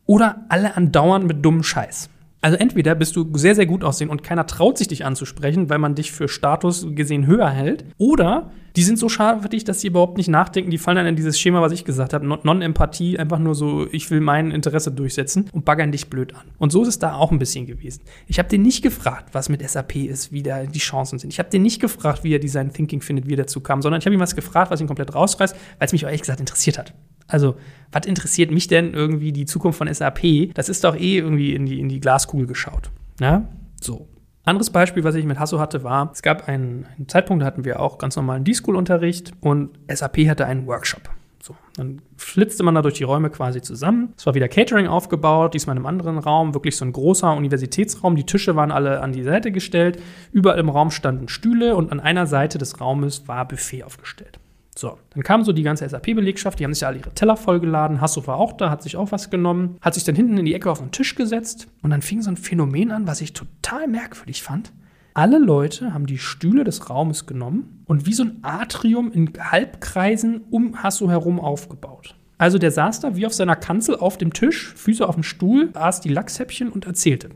oder 0.05 0.45
alle 0.49 0.77
andauernd 0.77 1.27
mit 1.27 1.45
dummen 1.45 1.63
Scheiß. 1.63 2.11
Also 2.43 2.59
entweder 2.59 2.97
bist 2.97 3.15
du 3.15 3.31
sehr, 3.35 3.55
sehr 3.55 3.67
gut 3.67 3.85
aussehen 3.85 4.11
und 4.11 4.25
keiner 4.25 4.47
traut 4.47 4.77
sich 4.77 4.89
dich 4.89 5.05
anzusprechen, 5.05 5.71
weil 5.71 5.79
man 5.79 5.95
dich 5.95 6.11
für 6.11 6.29
Status 6.29 6.87
gesehen 6.91 7.27
höher 7.27 7.49
hält. 7.49 7.85
Oder 7.99 8.51
die 8.75 8.83
sind 8.83 8.99
so 8.99 9.09
schade 9.09 9.43
für 9.43 9.49
dich, 9.49 9.63
dass 9.63 9.81
sie 9.81 9.87
überhaupt 9.87 10.17
nicht 10.17 10.29
nachdenken. 10.29 10.71
Die 10.71 10.79
fallen 10.79 10.97
dann 10.97 11.07
in 11.07 11.15
dieses 11.15 11.39
Schema, 11.39 11.61
was 11.61 11.71
ich 11.71 11.85
gesagt 11.85 12.13
habe. 12.13 12.27
Non-Empathie, 12.27 13.17
einfach 13.17 13.39
nur 13.39 13.55
so, 13.55 13.87
ich 13.93 14.11
will 14.11 14.21
mein 14.21 14.51
Interesse 14.51 14.91
durchsetzen 14.91 15.51
und 15.53 15.65
baggern 15.65 15.93
dich 15.93 16.11
blöd 16.11 16.35
an. 16.35 16.47
Und 16.59 16.73
so 16.73 16.83
ist 16.83 16.89
es 16.89 16.99
da 16.99 17.15
auch 17.15 17.31
ein 17.31 17.39
bisschen 17.39 17.67
gewesen. 17.67 18.03
Ich 18.27 18.41
habe 18.41 18.49
den 18.49 18.63
nicht 18.63 18.83
gefragt, 18.83 19.29
was 19.33 19.49
mit 19.49 19.69
SAP 19.69 19.97
ist, 19.97 20.33
wie 20.33 20.43
da 20.43 20.65
die 20.65 20.79
Chancen 20.81 21.21
sind. 21.21 21.31
Ich 21.33 21.39
habe 21.39 21.51
den 21.51 21.63
nicht 21.63 21.81
gefragt, 21.81 22.25
wie 22.25 22.35
er 22.35 22.41
Design 22.41 22.73
Thinking 22.73 23.03
findet, 23.03 23.29
wie 23.29 23.35
er 23.35 23.39
dazu 23.39 23.61
kam, 23.61 23.83
sondern 23.83 24.01
ich 24.01 24.07
habe 24.07 24.15
ihm 24.15 24.21
was 24.21 24.35
gefragt, 24.35 24.73
was 24.73 24.81
ihn 24.81 24.89
komplett 24.89 25.15
rausreißt, 25.15 25.55
weil 25.55 25.87
es 25.87 25.93
mich 25.93 26.03
ehrlich 26.03 26.23
gesagt 26.23 26.41
interessiert 26.41 26.79
hat. 26.79 26.93
Also, 27.33 27.57
was 27.91 28.05
interessiert 28.05 28.51
mich 28.51 28.69
denn 28.69 28.93
irgendwie 28.93 29.33
die 29.33 29.47
Zukunft 29.47 29.79
von 29.79 29.93
SAP? 29.93 30.53
Das 30.53 30.69
ist 30.69 30.85
doch 30.85 30.95
eh 30.95 31.17
irgendwie 31.17 31.55
in 31.55 31.65
die, 31.65 31.81
in 31.81 31.89
die 31.89 31.99
Glaskugel 31.99 32.47
geschaut. 32.47 32.91
Ja, 33.21 33.49
so. 33.81 34.07
Anderes 34.45 34.71
Beispiel, 34.71 35.03
was 35.05 35.15
ich 35.15 35.25
mit 35.25 35.39
Hasso 35.39 35.59
hatte, 35.59 35.83
war, 35.83 36.11
es 36.13 36.21
gab 36.21 36.49
einen, 36.49 36.85
einen 36.97 37.09
Zeitpunkt, 37.09 37.43
da 37.43 37.47
hatten 37.47 37.65
wir 37.65 37.81
auch 37.81 37.97
ganz 37.97 38.17
normalen 38.17 38.45
D-School-Unterricht 38.45 39.33
und 39.41 39.71
SAP 39.89 40.29
hatte 40.29 40.47
einen 40.47 40.67
Workshop. 40.67 41.09
So, 41.41 41.57
dann 41.77 42.03
flitzte 42.17 42.65
man 42.65 42.75
da 42.75 42.83
durch 42.83 42.95
die 42.95 43.05
Räume 43.05 43.31
quasi 43.31 43.63
zusammen. 43.63 44.13
Es 44.17 44.27
war 44.27 44.35
wieder 44.35 44.49
Catering 44.49 44.89
aufgebaut, 44.89 45.55
diesmal 45.55 45.75
in 45.75 45.79
einem 45.79 45.87
anderen 45.87 46.19
Raum, 46.19 46.55
wirklich 46.55 46.77
so 46.77 46.85
ein 46.85 46.93
großer 46.93 47.35
Universitätsraum. 47.35 48.15
Die 48.15 48.27
Tische 48.27 48.57
waren 48.57 48.73
alle 48.73 49.01
an 49.01 49.13
die 49.13 49.23
Seite 49.23 49.53
gestellt. 49.53 50.03
Überall 50.33 50.59
im 50.59 50.69
Raum 50.69 50.91
standen 50.91 51.29
Stühle 51.29 51.77
und 51.77 51.93
an 51.93 52.01
einer 52.01 52.27
Seite 52.27 52.59
des 52.59 52.81
Raumes 52.81 53.27
war 53.27 53.47
Buffet 53.49 53.85
aufgestellt. 53.85 54.39
So, 54.77 54.99
dann 55.11 55.23
kam 55.23 55.45
so 55.45 55.53
die 55.53 55.63
ganze 55.63 55.87
SAP-Belegschaft, 55.87 56.59
die 56.59 56.65
haben 56.65 56.73
sich 56.73 56.81
ja 56.81 56.89
alle 56.89 56.99
ihre 56.99 57.13
Teller 57.13 57.37
vollgeladen. 57.37 58.01
Hasso 58.01 58.27
war 58.27 58.37
auch 58.37 58.55
da, 58.55 58.71
hat 58.71 58.83
sich 58.83 58.97
auch 58.97 59.13
was 59.13 59.29
genommen, 59.29 59.77
hat 59.83 59.95
sich 59.95 60.05
dann 60.05 60.15
hinten 60.15 60.39
in 60.39 60.47
die 60.47 60.55
Ecke 60.55 60.71
auf 60.71 60.79
den 60.79 60.93
Tisch 60.93 61.15
gesetzt 61.15 61.69
und 61.83 61.91
dann 61.91 62.01
fing 62.01 62.23
so 62.23 62.31
ein 62.31 62.39
Phänomen 62.39 62.91
an, 62.91 63.07
was 63.07 63.21
ich 63.21 63.35
total 63.35 63.87
merkwürdig 63.87 64.43
fand. 64.43 64.73
Alle 65.15 65.39
Leute 65.39 65.93
haben 65.93 66.07
die 66.07 66.17
Stühle 66.17 66.65
des 66.65 66.89
Raumes 66.89 67.27
genommen 67.27 67.85
und 67.85 68.07
wie 68.07 68.15
so 68.15 68.23
ein 68.23 68.39
Atrium 68.41 69.13
in 69.13 69.31
Halbkreisen 69.39 70.41
um 70.51 70.83
Hasso 70.83 71.11
herum 71.11 71.39
aufgebaut. 71.39 72.15
Also 72.39 72.57
der 72.57 72.71
saß 72.71 73.01
da 73.01 73.15
wie 73.15 73.27
auf 73.27 73.35
seiner 73.35 73.57
Kanzel 73.57 73.97
auf 73.97 74.17
dem 74.17 74.33
Tisch, 74.33 74.73
Füße 74.75 75.07
auf 75.07 75.15
dem 75.15 75.23
Stuhl, 75.23 75.71
aß 75.75 76.01
die 76.01 76.09
Lachshäppchen 76.09 76.71
und 76.71 76.87
erzählte. 76.87 77.29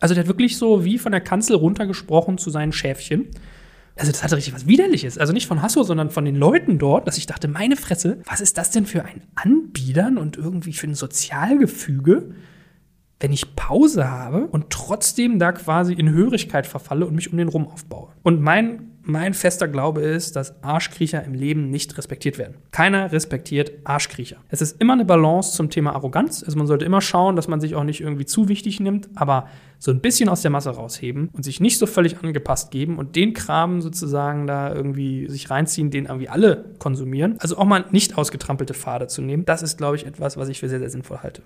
Also 0.00 0.14
der 0.14 0.24
hat 0.24 0.28
wirklich 0.28 0.58
so 0.58 0.84
wie 0.84 0.98
von 0.98 1.12
der 1.12 1.20
Kanzel 1.20 1.56
runtergesprochen 1.56 2.38
zu 2.38 2.50
seinen 2.50 2.72
Schäfchen. 2.72 3.28
Also 3.98 4.12
das 4.12 4.22
hatte 4.22 4.36
richtig 4.36 4.54
was 4.54 4.66
Widerliches. 4.66 5.16
Also 5.16 5.32
nicht 5.32 5.46
von 5.46 5.62
Hasso, 5.62 5.82
sondern 5.82 6.10
von 6.10 6.24
den 6.24 6.36
Leuten 6.36 6.78
dort, 6.78 7.06
dass 7.06 7.16
ich 7.16 7.26
dachte, 7.26 7.48
meine 7.48 7.76
Fresse, 7.76 8.20
was 8.26 8.40
ist 8.40 8.58
das 8.58 8.70
denn 8.70 8.84
für 8.84 9.04
ein 9.04 9.22
Anbiedern 9.34 10.18
und 10.18 10.36
irgendwie 10.36 10.74
für 10.74 10.86
ein 10.86 10.94
Sozialgefüge, 10.94 12.34
wenn 13.20 13.32
ich 13.32 13.56
Pause 13.56 14.10
habe 14.10 14.46
und 14.48 14.68
trotzdem 14.68 15.38
da 15.38 15.52
quasi 15.52 15.94
in 15.94 16.10
Hörigkeit 16.10 16.66
verfalle 16.66 17.06
und 17.06 17.14
mich 17.14 17.32
um 17.32 17.38
den 17.38 17.48
rum 17.48 17.66
aufbaue. 17.66 18.10
Und 18.22 18.42
mein 18.42 18.90
mein 19.06 19.34
fester 19.34 19.68
Glaube 19.68 20.02
ist, 20.02 20.36
dass 20.36 20.62
Arschkriecher 20.62 21.22
im 21.22 21.32
Leben 21.32 21.70
nicht 21.70 21.96
respektiert 21.96 22.38
werden. 22.38 22.56
Keiner 22.72 23.12
respektiert 23.12 23.72
Arschkriecher. 23.84 24.36
Es 24.48 24.60
ist 24.60 24.80
immer 24.80 24.94
eine 24.94 25.04
Balance 25.04 25.52
zum 25.52 25.70
Thema 25.70 25.92
Arroganz. 25.92 26.42
Also 26.42 26.58
man 26.58 26.66
sollte 26.66 26.84
immer 26.84 27.00
schauen, 27.00 27.36
dass 27.36 27.46
man 27.46 27.60
sich 27.60 27.76
auch 27.76 27.84
nicht 27.84 28.00
irgendwie 28.00 28.26
zu 28.26 28.48
wichtig 28.48 28.80
nimmt, 28.80 29.08
aber 29.14 29.48
so 29.78 29.92
ein 29.92 30.00
bisschen 30.00 30.28
aus 30.28 30.42
der 30.42 30.50
Masse 30.50 30.70
rausheben 30.70 31.28
und 31.32 31.44
sich 31.44 31.60
nicht 31.60 31.78
so 31.78 31.86
völlig 31.86 32.18
angepasst 32.22 32.70
geben 32.70 32.98
und 32.98 33.14
den 33.14 33.32
Kram 33.32 33.80
sozusagen 33.80 34.46
da 34.46 34.74
irgendwie 34.74 35.28
sich 35.28 35.50
reinziehen, 35.50 35.90
den 35.90 36.06
irgendwie 36.06 36.28
alle 36.28 36.64
konsumieren. 36.78 37.36
Also 37.38 37.58
auch 37.58 37.64
mal 37.64 37.84
nicht 37.92 38.18
ausgetrampelte 38.18 38.74
Pfade 38.74 39.06
zu 39.06 39.22
nehmen. 39.22 39.44
Das 39.44 39.62
ist, 39.62 39.78
glaube 39.78 39.96
ich, 39.96 40.06
etwas, 40.06 40.36
was 40.36 40.48
ich 40.48 40.58
für 40.58 40.68
sehr, 40.68 40.80
sehr 40.80 40.90
sinnvoll 40.90 41.18
halte. 41.18 41.42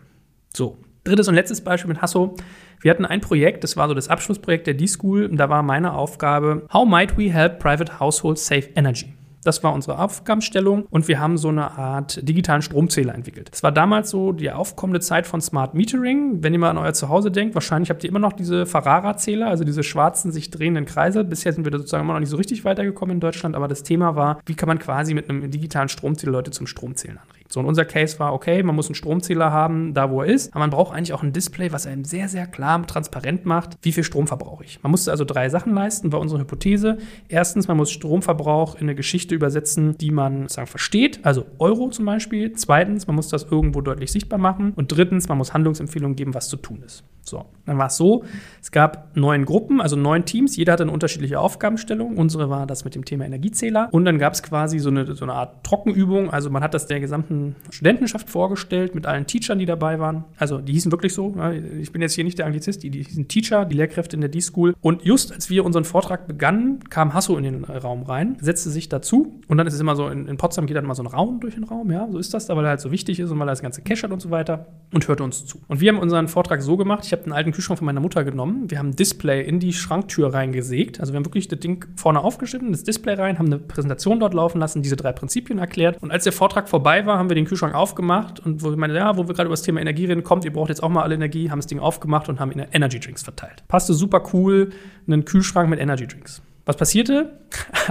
So, 0.54 0.78
drittes 1.04 1.28
und 1.28 1.34
letztes 1.34 1.60
Beispiel 1.62 1.88
mit 1.88 2.02
Hasso. 2.02 2.34
Wir 2.80 2.90
hatten 2.90 3.04
ein 3.04 3.20
Projekt, 3.20 3.62
das 3.64 3.76
war 3.76 3.88
so 3.88 3.94
das 3.94 4.08
Abschlussprojekt 4.08 4.66
der 4.66 4.74
D-School. 4.74 5.28
Da 5.32 5.48
war 5.48 5.62
meine 5.62 5.92
Aufgabe, 5.92 6.66
How 6.72 6.88
might 6.88 7.16
we 7.18 7.30
help 7.30 7.58
private 7.58 8.00
households 8.00 8.46
save 8.46 8.68
energy? 8.74 9.14
Das 9.42 9.64
war 9.64 9.72
unsere 9.72 9.98
Aufgabenstellung 9.98 10.84
und 10.90 11.08
wir 11.08 11.18
haben 11.18 11.38
so 11.38 11.48
eine 11.48 11.70
Art 11.70 12.28
digitalen 12.28 12.60
Stromzähler 12.60 13.14
entwickelt. 13.14 13.48
Das 13.50 13.62
war 13.62 13.72
damals 13.72 14.10
so 14.10 14.32
die 14.32 14.50
aufkommende 14.50 15.00
Zeit 15.00 15.26
von 15.26 15.40
Smart 15.40 15.74
Metering. 15.74 16.42
Wenn 16.42 16.52
ihr 16.52 16.58
mal 16.58 16.68
an 16.68 16.76
euer 16.76 16.92
Zuhause 16.92 17.30
denkt, 17.30 17.54
wahrscheinlich 17.54 17.88
habt 17.88 18.04
ihr 18.04 18.10
immer 18.10 18.18
noch 18.18 18.34
diese 18.34 18.66
Ferrara-Zähler, 18.66 19.46
also 19.46 19.64
diese 19.64 19.82
schwarzen, 19.82 20.30
sich 20.30 20.50
drehenden 20.50 20.84
Kreise. 20.84 21.24
Bisher 21.24 21.54
sind 21.54 21.64
wir 21.64 21.70
da 21.70 21.78
sozusagen 21.78 22.04
immer 22.04 22.12
noch 22.12 22.20
nicht 22.20 22.28
so 22.28 22.36
richtig 22.36 22.66
weitergekommen 22.66 23.16
in 23.16 23.20
Deutschland, 23.20 23.56
aber 23.56 23.66
das 23.66 23.82
Thema 23.82 24.14
war, 24.14 24.40
wie 24.44 24.54
kann 24.54 24.66
man 24.66 24.78
quasi 24.78 25.14
mit 25.14 25.30
einem 25.30 25.50
digitalen 25.50 25.88
Stromzähler 25.88 26.32
Leute 26.32 26.50
zum 26.50 26.66
Stromzählen 26.66 27.16
anregen. 27.16 27.39
So, 27.52 27.58
und 27.58 27.66
unser 27.66 27.84
Case 27.84 28.18
war, 28.20 28.32
okay, 28.32 28.62
man 28.62 28.76
muss 28.76 28.86
einen 28.86 28.94
Stromzähler 28.94 29.50
haben, 29.50 29.92
da 29.92 30.10
wo 30.10 30.22
er 30.22 30.28
ist, 30.28 30.52
aber 30.52 30.60
man 30.60 30.70
braucht 30.70 30.94
eigentlich 30.94 31.12
auch 31.12 31.24
ein 31.24 31.32
Display, 31.32 31.72
was 31.72 31.84
einem 31.84 32.04
sehr, 32.04 32.28
sehr 32.28 32.46
klar 32.46 32.86
transparent 32.86 33.44
macht, 33.44 33.76
wie 33.82 33.90
viel 33.90 34.04
Strom 34.04 34.28
verbrauche 34.28 34.64
ich. 34.64 34.80
Man 34.84 34.92
musste 34.92 35.10
also 35.10 35.24
drei 35.24 35.48
Sachen 35.48 35.74
leisten, 35.74 36.12
war 36.12 36.20
unsere 36.20 36.40
Hypothese. 36.40 36.98
Erstens, 37.28 37.66
man 37.66 37.76
muss 37.76 37.90
Stromverbrauch 37.90 38.76
in 38.76 38.82
eine 38.82 38.94
Geschichte 38.94 39.34
übersetzen, 39.34 39.98
die 39.98 40.12
man 40.12 40.42
sozusagen 40.42 40.68
versteht, 40.68 41.20
also 41.24 41.44
Euro 41.58 41.90
zum 41.90 42.04
Beispiel. 42.04 42.52
Zweitens, 42.52 43.08
man 43.08 43.16
muss 43.16 43.28
das 43.28 43.42
irgendwo 43.42 43.80
deutlich 43.80 44.12
sichtbar 44.12 44.38
machen. 44.38 44.72
Und 44.76 44.92
drittens, 44.92 45.28
man 45.28 45.38
muss 45.38 45.52
Handlungsempfehlungen 45.52 46.14
geben, 46.14 46.34
was 46.34 46.48
zu 46.48 46.56
tun 46.56 46.82
ist. 46.86 47.02
So, 47.22 47.44
dann 47.66 47.78
war 47.78 47.86
es 47.86 47.96
so, 47.96 48.24
es 48.60 48.72
gab 48.72 49.16
neun 49.16 49.44
Gruppen, 49.44 49.80
also 49.80 49.94
neun 49.94 50.24
Teams, 50.24 50.56
jeder 50.56 50.72
hatte 50.72 50.82
eine 50.82 50.92
unterschiedliche 50.92 51.38
Aufgabenstellung. 51.38 52.16
Unsere 52.16 52.50
war 52.50 52.66
das 52.66 52.84
mit 52.84 52.94
dem 52.94 53.04
Thema 53.04 53.24
Energiezähler. 53.24 53.88
Und 53.92 54.04
dann 54.04 54.18
gab 54.18 54.32
es 54.32 54.42
quasi 54.42 54.78
so 54.78 54.90
eine, 54.90 55.14
so 55.14 55.24
eine 55.24 55.34
Art 55.34 55.64
Trockenübung, 55.64 56.30
also 56.30 56.50
man 56.50 56.62
hat 56.62 56.74
das 56.74 56.86
der 56.86 56.98
gesamten 57.00 57.54
Studentenschaft 57.70 58.28
vorgestellt 58.28 58.94
mit 58.94 59.06
allen 59.06 59.26
Teachern, 59.26 59.58
die 59.58 59.66
dabei 59.66 60.00
waren. 60.00 60.24
Also 60.36 60.58
die 60.58 60.72
hießen 60.72 60.90
wirklich 60.90 61.14
so. 61.14 61.34
Ich 61.80 61.92
bin 61.92 62.02
jetzt 62.02 62.14
hier 62.14 62.24
nicht 62.24 62.38
der 62.38 62.46
Anglizist, 62.46 62.82
die, 62.82 62.90
die 62.90 63.02
hießen 63.02 63.28
Teacher, 63.28 63.64
die 63.64 63.76
Lehrkräfte 63.76 64.16
in 64.16 64.20
der 64.20 64.30
D-School. 64.30 64.74
Und 64.80 65.04
just 65.04 65.32
als 65.32 65.50
wir 65.50 65.64
unseren 65.64 65.84
Vortrag 65.84 66.26
begannen, 66.26 66.80
kam 66.88 67.14
Hasso 67.14 67.36
in 67.36 67.44
den 67.44 67.64
Raum 67.64 68.02
rein, 68.02 68.36
setzte 68.40 68.70
sich 68.70 68.88
dazu. 68.88 69.40
Und 69.46 69.58
dann 69.58 69.66
ist 69.66 69.74
es 69.74 69.80
immer 69.80 69.94
so, 69.94 70.08
in, 70.08 70.26
in 70.26 70.36
Potsdam 70.36 70.66
geht 70.66 70.76
dann 70.76 70.84
immer 70.84 70.94
so 70.94 71.02
ein 71.02 71.06
Raum 71.06 71.40
durch 71.40 71.54
den 71.54 71.64
Raum, 71.64 71.90
ja, 71.90 72.08
so 72.10 72.18
ist 72.18 72.34
das 72.34 72.46
da, 72.46 72.56
weil 72.56 72.64
er 72.64 72.70
halt 72.70 72.80
so 72.80 72.90
wichtig 72.90 73.20
ist 73.20 73.30
und 73.30 73.38
weil 73.38 73.48
er 73.48 73.52
das 73.52 73.62
ganze 73.62 73.82
Cache 73.82 74.02
hat 74.04 74.10
und 74.10 74.20
so 74.20 74.30
weiter 74.30 74.66
und 74.92 75.06
hörte 75.06 75.22
uns 75.22 75.46
zu. 75.46 75.60
Und 75.68 75.80
wir 75.80 75.92
haben 75.92 75.98
unseren 75.98 76.28
Vortrag 76.28 76.62
so 76.62 76.76
gemacht, 76.76 77.04
ich 77.10 77.12
habe 77.12 77.24
einen 77.24 77.32
alten 77.32 77.50
Kühlschrank 77.50 77.78
von 77.78 77.86
meiner 77.86 77.98
Mutter 77.98 78.22
genommen, 78.22 78.70
wir 78.70 78.78
haben 78.78 78.90
ein 78.90 78.96
Display 78.96 79.42
in 79.42 79.58
die 79.58 79.72
Schranktür 79.72 80.32
reingesägt, 80.32 81.00
also 81.00 81.12
wir 81.12 81.16
haben 81.16 81.24
wirklich 81.24 81.48
das 81.48 81.58
Ding 81.58 81.84
vorne 81.96 82.20
aufgeschnitten, 82.20 82.70
das 82.70 82.84
Display 82.84 83.14
rein, 83.14 83.40
haben 83.40 83.46
eine 83.46 83.58
Präsentation 83.58 84.20
dort 84.20 84.32
laufen 84.32 84.60
lassen, 84.60 84.80
diese 84.80 84.94
drei 84.94 85.12
Prinzipien 85.12 85.58
erklärt. 85.58 86.00
Und 86.00 86.12
als 86.12 86.22
der 86.22 86.32
Vortrag 86.32 86.68
vorbei 86.68 87.06
war, 87.06 87.18
haben 87.18 87.28
wir 87.28 87.34
den 87.34 87.46
Kühlschrank 87.46 87.74
aufgemacht 87.74 88.38
und 88.38 88.62
wo 88.62 88.70
ich 88.70 88.76
meine, 88.76 88.94
ja, 88.94 89.16
wo 89.16 89.26
wir 89.26 89.34
gerade 89.34 89.46
über 89.46 89.54
das 89.54 89.62
Thema 89.62 89.80
Energie 89.80 90.04
reden, 90.04 90.22
kommt, 90.22 90.44
ihr 90.44 90.52
braucht 90.52 90.68
jetzt 90.68 90.84
auch 90.84 90.88
mal 90.88 91.02
alle 91.02 91.16
Energie, 91.16 91.50
haben 91.50 91.58
das 91.58 91.66
Ding 91.66 91.80
aufgemacht 91.80 92.28
und 92.28 92.38
haben 92.38 92.52
Energy 92.52 93.00
Drinks 93.00 93.24
verteilt. 93.24 93.64
Passte 93.66 93.92
super 93.92 94.22
cool, 94.32 94.70
einen 95.08 95.24
Kühlschrank 95.24 95.68
mit 95.68 95.80
Energy 95.80 96.06
Drinks. 96.06 96.42
Was 96.64 96.76
passierte? 96.76 97.40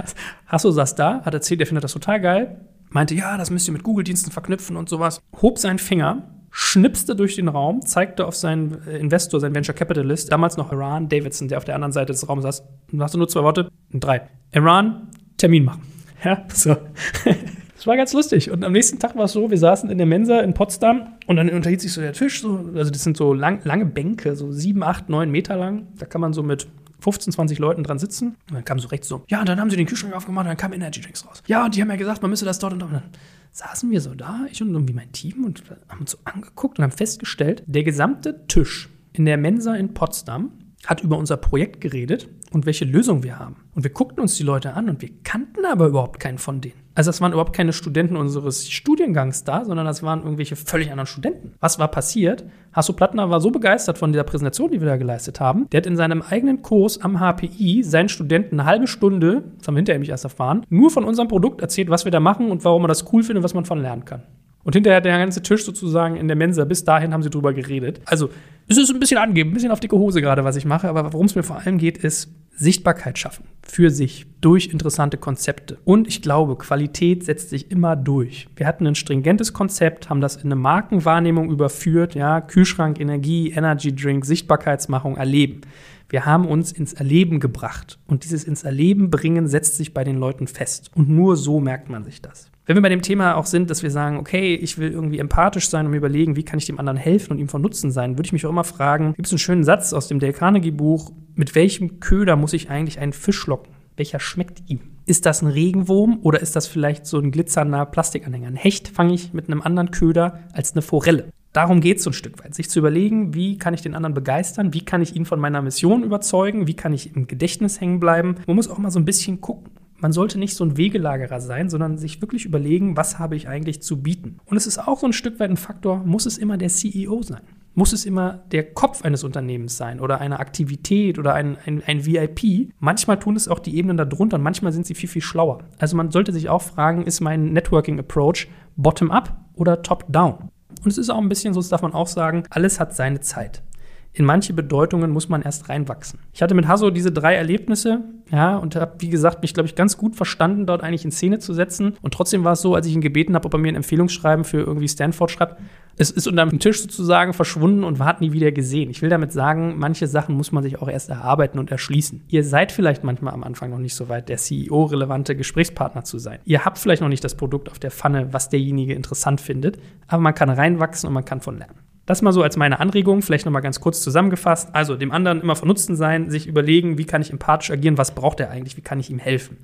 Hasso 0.46 0.70
saß 0.70 0.94
da, 0.94 1.20
hat 1.26 1.34
erzählt, 1.34 1.60
er 1.60 1.66
findet 1.66 1.84
das 1.84 1.92
total 1.92 2.22
geil, 2.22 2.60
meinte, 2.88 3.14
ja, 3.14 3.36
das 3.36 3.50
müsst 3.50 3.68
ihr 3.68 3.72
mit 3.72 3.82
Google-Diensten 3.82 4.30
verknüpfen 4.30 4.78
und 4.78 4.88
sowas, 4.88 5.20
hob 5.42 5.58
seinen 5.58 5.78
Finger, 5.78 6.39
schnipste 6.50 7.14
durch 7.14 7.36
den 7.36 7.48
Raum, 7.48 7.82
zeigte 7.82 8.26
auf 8.26 8.34
seinen 8.34 8.86
äh, 8.86 8.98
Investor, 8.98 9.40
seinen 9.40 9.54
Venture 9.54 9.74
Capitalist, 9.74 10.32
damals 10.32 10.56
noch 10.56 10.72
Iran 10.72 11.08
Davidson, 11.08 11.48
der 11.48 11.58
auf 11.58 11.64
der 11.64 11.74
anderen 11.74 11.92
Seite 11.92 12.12
des 12.12 12.28
Raums 12.28 12.42
saß. 12.42 12.64
Und 12.92 13.02
hast 13.02 13.14
du 13.14 13.18
nur 13.18 13.28
zwei 13.28 13.42
Worte? 13.42 13.70
Drei. 13.92 14.22
Iran, 14.52 15.08
Termin 15.36 15.64
machen. 15.64 15.82
Ja, 16.22 16.44
so. 16.52 16.76
Das 17.80 17.86
war 17.86 17.96
ganz 17.96 18.12
lustig. 18.12 18.50
Und 18.50 18.62
am 18.62 18.72
nächsten 18.72 18.98
Tag 18.98 19.16
war 19.16 19.24
es 19.24 19.32
so, 19.32 19.50
wir 19.50 19.56
saßen 19.56 19.88
in 19.88 19.96
der 19.96 20.06
Mensa 20.06 20.40
in 20.40 20.52
Potsdam 20.52 21.14
und 21.26 21.36
dann 21.36 21.48
unterhielt 21.48 21.80
sich 21.80 21.94
so 21.94 22.02
der 22.02 22.12
Tisch. 22.12 22.42
So, 22.42 22.68
also 22.74 22.90
das 22.90 23.02
sind 23.02 23.16
so 23.16 23.32
lang, 23.32 23.62
lange 23.64 23.86
Bänke, 23.86 24.36
so 24.36 24.52
sieben, 24.52 24.82
acht, 24.82 25.08
neun 25.08 25.30
Meter 25.30 25.56
lang. 25.56 25.86
Da 25.98 26.04
kann 26.04 26.20
man 26.20 26.34
so 26.34 26.42
mit 26.42 26.66
15, 27.00 27.32
20 27.32 27.58
Leuten 27.58 27.82
dran 27.82 27.98
sitzen. 27.98 28.36
Und 28.48 28.54
dann 28.54 28.64
kam 28.64 28.78
so 28.78 28.88
rechts 28.88 29.08
so, 29.08 29.24
ja, 29.28 29.40
und 29.40 29.48
dann 29.48 29.60
haben 29.60 29.70
sie 29.70 29.76
den 29.76 29.86
Kühlschrank 29.86 30.14
aufgemacht 30.14 30.44
und 30.44 30.48
dann 30.48 30.56
kamen 30.56 30.74
Energy 30.74 31.00
Drinks 31.00 31.26
raus. 31.26 31.42
Ja, 31.46 31.64
und 31.64 31.74
die 31.74 31.80
haben 31.80 31.90
ja 31.90 31.96
gesagt, 31.96 32.22
man 32.22 32.30
müsse 32.30 32.44
das 32.44 32.58
dort 32.58 32.72
und 32.72 32.80
dort. 32.80 32.92
Und 32.92 33.00
dann 33.00 33.10
saßen 33.52 33.90
wir 33.90 34.00
so 34.00 34.14
da, 34.14 34.46
ich 34.50 34.62
und 34.62 34.70
irgendwie 34.70 34.94
mein 34.94 35.12
Team, 35.12 35.44
und 35.44 35.62
haben 35.88 36.00
uns 36.00 36.12
so 36.12 36.18
angeguckt 36.24 36.78
und 36.78 36.84
haben 36.84 36.92
festgestellt, 36.92 37.62
der 37.66 37.82
gesamte 37.82 38.46
Tisch 38.46 38.88
in 39.12 39.24
der 39.24 39.36
Mensa 39.36 39.74
in 39.74 39.94
Potsdam 39.94 40.52
hat 40.86 41.02
über 41.02 41.18
unser 41.18 41.36
Projekt 41.36 41.80
geredet 41.80 42.28
und 42.52 42.66
welche 42.66 42.84
Lösung 42.84 43.22
wir 43.22 43.38
haben. 43.38 43.56
Und 43.74 43.84
wir 43.84 43.90
guckten 43.90 44.20
uns 44.20 44.36
die 44.36 44.42
Leute 44.42 44.74
an 44.74 44.88
und 44.88 45.02
wir 45.02 45.10
kannten 45.24 45.64
aber 45.64 45.86
überhaupt 45.86 46.20
keinen 46.20 46.38
von 46.38 46.60
denen. 46.60 46.80
Also 46.94 47.08
das 47.10 47.20
waren 47.20 47.32
überhaupt 47.32 47.54
keine 47.54 47.72
Studenten 47.72 48.16
unseres 48.16 48.68
Studiengangs 48.68 49.44
da, 49.44 49.64
sondern 49.64 49.86
das 49.86 50.02
waren 50.02 50.22
irgendwelche 50.22 50.56
völlig 50.56 50.90
anderen 50.90 51.06
Studenten. 51.06 51.52
Was 51.60 51.78
war 51.78 51.88
passiert? 51.88 52.44
Hasso 52.72 52.92
Plattner 52.92 53.30
war 53.30 53.40
so 53.40 53.50
begeistert 53.50 53.98
von 53.98 54.12
dieser 54.12 54.24
Präsentation, 54.24 54.70
die 54.70 54.80
wir 54.80 54.88
da 54.88 54.96
geleistet 54.96 55.40
haben, 55.40 55.68
der 55.70 55.78
hat 55.78 55.86
in 55.86 55.96
seinem 55.96 56.22
eigenen 56.22 56.62
Kurs 56.62 57.00
am 57.00 57.20
HPI 57.20 57.82
seinen 57.84 58.08
Studenten 58.08 58.58
eine 58.58 58.68
halbe 58.68 58.86
Stunde, 58.86 59.44
das 59.58 59.68
haben 59.68 59.74
wir 59.74 59.80
hinterher 59.80 60.00
mich 60.00 60.10
erst 60.10 60.24
erfahren, 60.24 60.66
nur 60.68 60.90
von 60.90 61.04
unserem 61.04 61.28
Produkt 61.28 61.60
erzählt, 61.60 61.90
was 61.90 62.04
wir 62.04 62.12
da 62.12 62.20
machen 62.20 62.50
und 62.50 62.64
warum 62.64 62.82
man 62.82 62.88
das 62.88 63.12
cool 63.12 63.22
findet, 63.22 63.44
was 63.44 63.54
man 63.54 63.64
von 63.64 63.80
lernen 63.80 64.04
kann. 64.04 64.22
Und 64.62 64.74
hinterher 64.74 65.00
der 65.00 65.18
ganze 65.18 65.42
Tisch 65.42 65.64
sozusagen 65.64 66.16
in 66.16 66.28
der 66.28 66.36
Mensa, 66.36 66.64
bis 66.64 66.84
dahin 66.84 67.12
haben 67.12 67.22
sie 67.22 67.30
drüber 67.30 67.54
geredet. 67.54 68.00
Also, 68.04 68.30
es 68.68 68.76
ist 68.76 68.90
ein 68.90 69.00
bisschen 69.00 69.18
angeben, 69.18 69.50
ein 69.50 69.54
bisschen 69.54 69.72
auf 69.72 69.80
dicke 69.80 69.96
Hose 69.96 70.20
gerade, 70.20 70.44
was 70.44 70.56
ich 70.56 70.64
mache, 70.64 70.88
aber 70.88 71.12
worum 71.12 71.26
es 71.26 71.34
mir 71.34 71.42
vor 71.42 71.58
allem 71.58 71.78
geht, 71.78 71.98
ist 71.98 72.28
Sichtbarkeit 72.60 73.18
schaffen 73.18 73.44
für 73.62 73.90
sich 73.90 74.26
durch 74.42 74.66
interessante 74.66 75.16
Konzepte. 75.16 75.78
Und 75.84 76.06
ich 76.06 76.20
glaube, 76.20 76.56
Qualität 76.56 77.24
setzt 77.24 77.48
sich 77.48 77.70
immer 77.70 77.96
durch. 77.96 78.48
Wir 78.54 78.66
hatten 78.66 78.86
ein 78.86 78.94
stringentes 78.94 79.54
Konzept, 79.54 80.10
haben 80.10 80.20
das 80.20 80.36
in 80.36 80.44
eine 80.44 80.56
Markenwahrnehmung 80.56 81.50
überführt, 81.50 82.14
ja, 82.14 82.42
Kühlschrank, 82.42 83.00
Energie, 83.00 83.50
Energy 83.50 83.94
Drink, 83.94 84.26
Sichtbarkeitsmachung, 84.26 85.16
Erleben. 85.16 85.62
Wir 86.10 86.26
haben 86.26 86.46
uns 86.46 86.70
ins 86.70 86.92
Erleben 86.92 87.40
gebracht. 87.40 87.98
Und 88.06 88.24
dieses 88.24 88.44
ins 88.44 88.64
Erleben 88.64 89.10
bringen 89.10 89.48
setzt 89.48 89.76
sich 89.76 89.94
bei 89.94 90.04
den 90.04 90.18
Leuten 90.18 90.46
fest. 90.46 90.90
Und 90.94 91.08
nur 91.08 91.36
so 91.36 91.60
merkt 91.60 91.88
man 91.88 92.04
sich 92.04 92.20
das. 92.20 92.49
Wenn 92.70 92.76
wir 92.76 92.82
bei 92.82 92.88
dem 92.88 93.02
Thema 93.02 93.34
auch 93.34 93.46
sind, 93.46 93.68
dass 93.68 93.82
wir 93.82 93.90
sagen, 93.90 94.16
okay, 94.16 94.54
ich 94.54 94.78
will 94.78 94.92
irgendwie 94.92 95.18
empathisch 95.18 95.68
sein 95.68 95.86
und 95.86 95.90
mir 95.90 95.96
überlegen, 95.96 96.36
wie 96.36 96.44
kann 96.44 96.60
ich 96.60 96.66
dem 96.66 96.78
anderen 96.78 96.96
helfen 96.96 97.32
und 97.32 97.40
ihm 97.40 97.48
von 97.48 97.60
Nutzen 97.60 97.90
sein, 97.90 98.16
würde 98.16 98.28
ich 98.28 98.32
mich 98.32 98.46
auch 98.46 98.50
immer 98.50 98.62
fragen, 98.62 99.12
gibt 99.14 99.26
es 99.26 99.32
einen 99.32 99.40
schönen 99.40 99.64
Satz 99.64 99.92
aus 99.92 100.06
dem 100.06 100.20
Dale 100.20 100.34
Carnegie 100.34 100.70
Buch, 100.70 101.10
mit 101.34 101.56
welchem 101.56 101.98
Köder 101.98 102.36
muss 102.36 102.52
ich 102.52 102.70
eigentlich 102.70 103.00
einen 103.00 103.12
Fisch 103.12 103.44
locken? 103.48 103.72
Welcher 103.96 104.20
schmeckt 104.20 104.62
ihm? 104.68 104.78
Ist 105.04 105.26
das 105.26 105.42
ein 105.42 105.48
Regenwurm 105.48 106.20
oder 106.22 106.40
ist 106.40 106.54
das 106.54 106.68
vielleicht 106.68 107.06
so 107.06 107.18
ein 107.18 107.32
glitzernder 107.32 107.86
Plastikanhänger? 107.86 108.46
Ein 108.46 108.54
Hecht 108.54 108.86
fange 108.86 109.14
ich 109.14 109.32
mit 109.32 109.48
einem 109.48 109.62
anderen 109.62 109.90
Köder 109.90 110.38
als 110.52 110.70
eine 110.70 110.82
Forelle. 110.82 111.24
Darum 111.52 111.80
geht 111.80 111.96
es 111.96 112.04
so 112.04 112.10
ein 112.10 112.12
Stück 112.12 112.38
weit, 112.44 112.54
sich 112.54 112.70
zu 112.70 112.78
überlegen, 112.78 113.34
wie 113.34 113.58
kann 113.58 113.74
ich 113.74 113.82
den 113.82 113.96
anderen 113.96 114.14
begeistern, 114.14 114.72
wie 114.72 114.84
kann 114.84 115.02
ich 115.02 115.16
ihn 115.16 115.26
von 115.26 115.40
meiner 115.40 115.60
Mission 115.60 116.04
überzeugen, 116.04 116.68
wie 116.68 116.74
kann 116.74 116.92
ich 116.92 117.16
im 117.16 117.26
Gedächtnis 117.26 117.80
hängen 117.80 117.98
bleiben. 117.98 118.36
Man 118.46 118.54
muss 118.54 118.68
auch 118.68 118.78
mal 118.78 118.92
so 118.92 119.00
ein 119.00 119.04
bisschen 119.04 119.40
gucken. 119.40 119.72
Man 120.00 120.12
sollte 120.12 120.38
nicht 120.38 120.56
so 120.56 120.64
ein 120.64 120.78
Wegelagerer 120.78 121.40
sein, 121.40 121.68
sondern 121.68 121.98
sich 121.98 122.22
wirklich 122.22 122.46
überlegen, 122.46 122.96
was 122.96 123.18
habe 123.18 123.36
ich 123.36 123.48
eigentlich 123.48 123.82
zu 123.82 124.02
bieten. 124.02 124.38
Und 124.46 124.56
es 124.56 124.66
ist 124.66 124.78
auch 124.78 124.98
so 124.98 125.06
ein 125.06 125.12
Stück 125.12 125.38
weit 125.38 125.50
ein 125.50 125.58
Faktor, 125.58 125.98
muss 126.04 126.24
es 126.24 126.38
immer 126.38 126.56
der 126.56 126.70
CEO 126.70 127.22
sein? 127.22 127.42
Muss 127.74 127.92
es 127.92 128.06
immer 128.06 128.42
der 128.50 128.72
Kopf 128.72 129.02
eines 129.02 129.24
Unternehmens 129.24 129.76
sein 129.76 130.00
oder 130.00 130.20
eine 130.20 130.40
Aktivität 130.40 131.18
oder 131.18 131.34
ein, 131.34 131.56
ein, 131.66 131.82
ein 131.86 132.06
VIP? 132.06 132.72
Manchmal 132.78 133.18
tun 133.18 133.36
es 133.36 133.46
auch 133.46 133.58
die 133.58 133.76
Ebenen 133.76 133.98
darunter 133.98 134.36
und 134.36 134.42
manchmal 134.42 134.72
sind 134.72 134.86
sie 134.86 134.94
viel, 134.94 135.08
viel 135.08 135.22
schlauer. 135.22 135.64
Also 135.78 135.96
man 135.96 136.10
sollte 136.10 136.32
sich 136.32 136.48
auch 136.48 136.62
fragen, 136.62 137.02
ist 137.02 137.20
mein 137.20 137.52
Networking-Approach 137.52 138.48
bottom-up 138.76 139.36
oder 139.54 139.82
top-down? 139.82 140.48
Und 140.82 140.90
es 140.90 140.98
ist 140.98 141.10
auch 141.10 141.18
ein 141.18 141.28
bisschen 141.28 141.52
so, 141.52 141.60
das 141.60 141.68
darf 141.68 141.82
man 141.82 141.92
auch 141.92 142.06
sagen, 142.06 142.44
alles 142.50 142.80
hat 142.80 142.94
seine 142.94 143.20
Zeit. 143.20 143.62
In 144.12 144.24
manche 144.24 144.52
Bedeutungen 144.52 145.12
muss 145.12 145.28
man 145.28 145.42
erst 145.42 145.68
reinwachsen. 145.68 146.18
Ich 146.32 146.42
hatte 146.42 146.54
mit 146.54 146.66
Hasso 146.66 146.90
diese 146.90 147.12
drei 147.12 147.34
Erlebnisse, 147.34 148.00
ja, 148.30 148.56
und 148.56 148.74
habe, 148.74 148.94
wie 148.98 149.08
gesagt, 149.08 149.42
mich, 149.42 149.54
glaube 149.54 149.68
ich, 149.68 149.76
ganz 149.76 149.96
gut 149.96 150.16
verstanden, 150.16 150.66
dort 150.66 150.82
eigentlich 150.82 151.04
in 151.04 151.12
Szene 151.12 151.38
zu 151.38 151.54
setzen. 151.54 151.96
Und 152.02 152.14
trotzdem 152.14 152.42
war 152.42 152.52
es 152.52 152.60
so, 152.60 152.74
als 152.74 152.86
ich 152.86 152.94
ihn 152.94 153.00
gebeten 153.00 153.34
habe, 153.34 153.46
ob 153.46 153.54
er 153.54 153.58
mir 153.58 153.68
ein 153.68 153.76
Empfehlungsschreiben 153.76 154.44
für 154.44 154.58
irgendwie 154.58 154.88
Stanford 154.88 155.30
schreibt, 155.30 155.60
es 155.96 156.10
ist 156.10 156.26
unter 156.26 156.46
dem 156.46 156.58
Tisch 156.58 156.80
sozusagen 156.80 157.34
verschwunden 157.34 157.84
und 157.84 157.98
hat 158.00 158.20
nie 158.20 158.32
wieder 158.32 158.52
gesehen. 158.52 158.88
Ich 158.90 159.02
will 159.02 159.10
damit 159.10 159.32
sagen, 159.32 159.74
manche 159.76 160.06
Sachen 160.06 160.34
muss 160.34 160.50
man 160.50 160.62
sich 160.62 160.80
auch 160.80 160.88
erst 160.88 161.10
erarbeiten 161.10 161.58
und 161.58 161.70
erschließen. 161.70 162.22
Ihr 162.28 162.42
seid 162.42 162.72
vielleicht 162.72 163.04
manchmal 163.04 163.34
am 163.34 163.44
Anfang 163.44 163.70
noch 163.70 163.78
nicht 163.78 163.94
so 163.94 164.08
weit, 164.08 164.28
der 164.28 164.38
CEO-relevante 164.38 165.36
Gesprächspartner 165.36 166.02
zu 166.04 166.18
sein. 166.18 166.38
Ihr 166.44 166.64
habt 166.64 166.78
vielleicht 166.78 167.02
noch 167.02 167.08
nicht 167.08 167.22
das 167.22 167.34
Produkt 167.34 167.70
auf 167.70 167.78
der 167.78 167.90
Pfanne, 167.90 168.32
was 168.32 168.48
derjenige 168.48 168.94
interessant 168.94 169.40
findet, 169.40 169.78
aber 170.06 170.22
man 170.22 170.34
kann 170.34 170.48
reinwachsen 170.48 171.06
und 171.06 171.12
man 171.12 171.24
kann 171.24 171.42
von 171.42 171.58
lernen. 171.58 171.89
Das 172.10 172.22
mal 172.22 172.32
so 172.32 172.42
als 172.42 172.56
meine 172.56 172.80
Anregung, 172.80 173.22
vielleicht 173.22 173.46
nochmal 173.46 173.62
ganz 173.62 173.80
kurz 173.80 174.02
zusammengefasst. 174.02 174.70
Also 174.72 174.96
dem 174.96 175.12
anderen 175.12 175.42
immer 175.42 175.54
von 175.54 175.68
Nutzen 175.68 175.94
sein, 175.94 176.28
sich 176.28 176.48
überlegen, 176.48 176.98
wie 176.98 177.04
kann 177.04 177.22
ich 177.22 177.30
empathisch 177.30 177.70
agieren, 177.70 177.98
was 177.98 178.16
braucht 178.16 178.40
er 178.40 178.50
eigentlich, 178.50 178.76
wie 178.76 178.80
kann 178.80 178.98
ich 178.98 179.10
ihm 179.10 179.20
helfen 179.20 179.58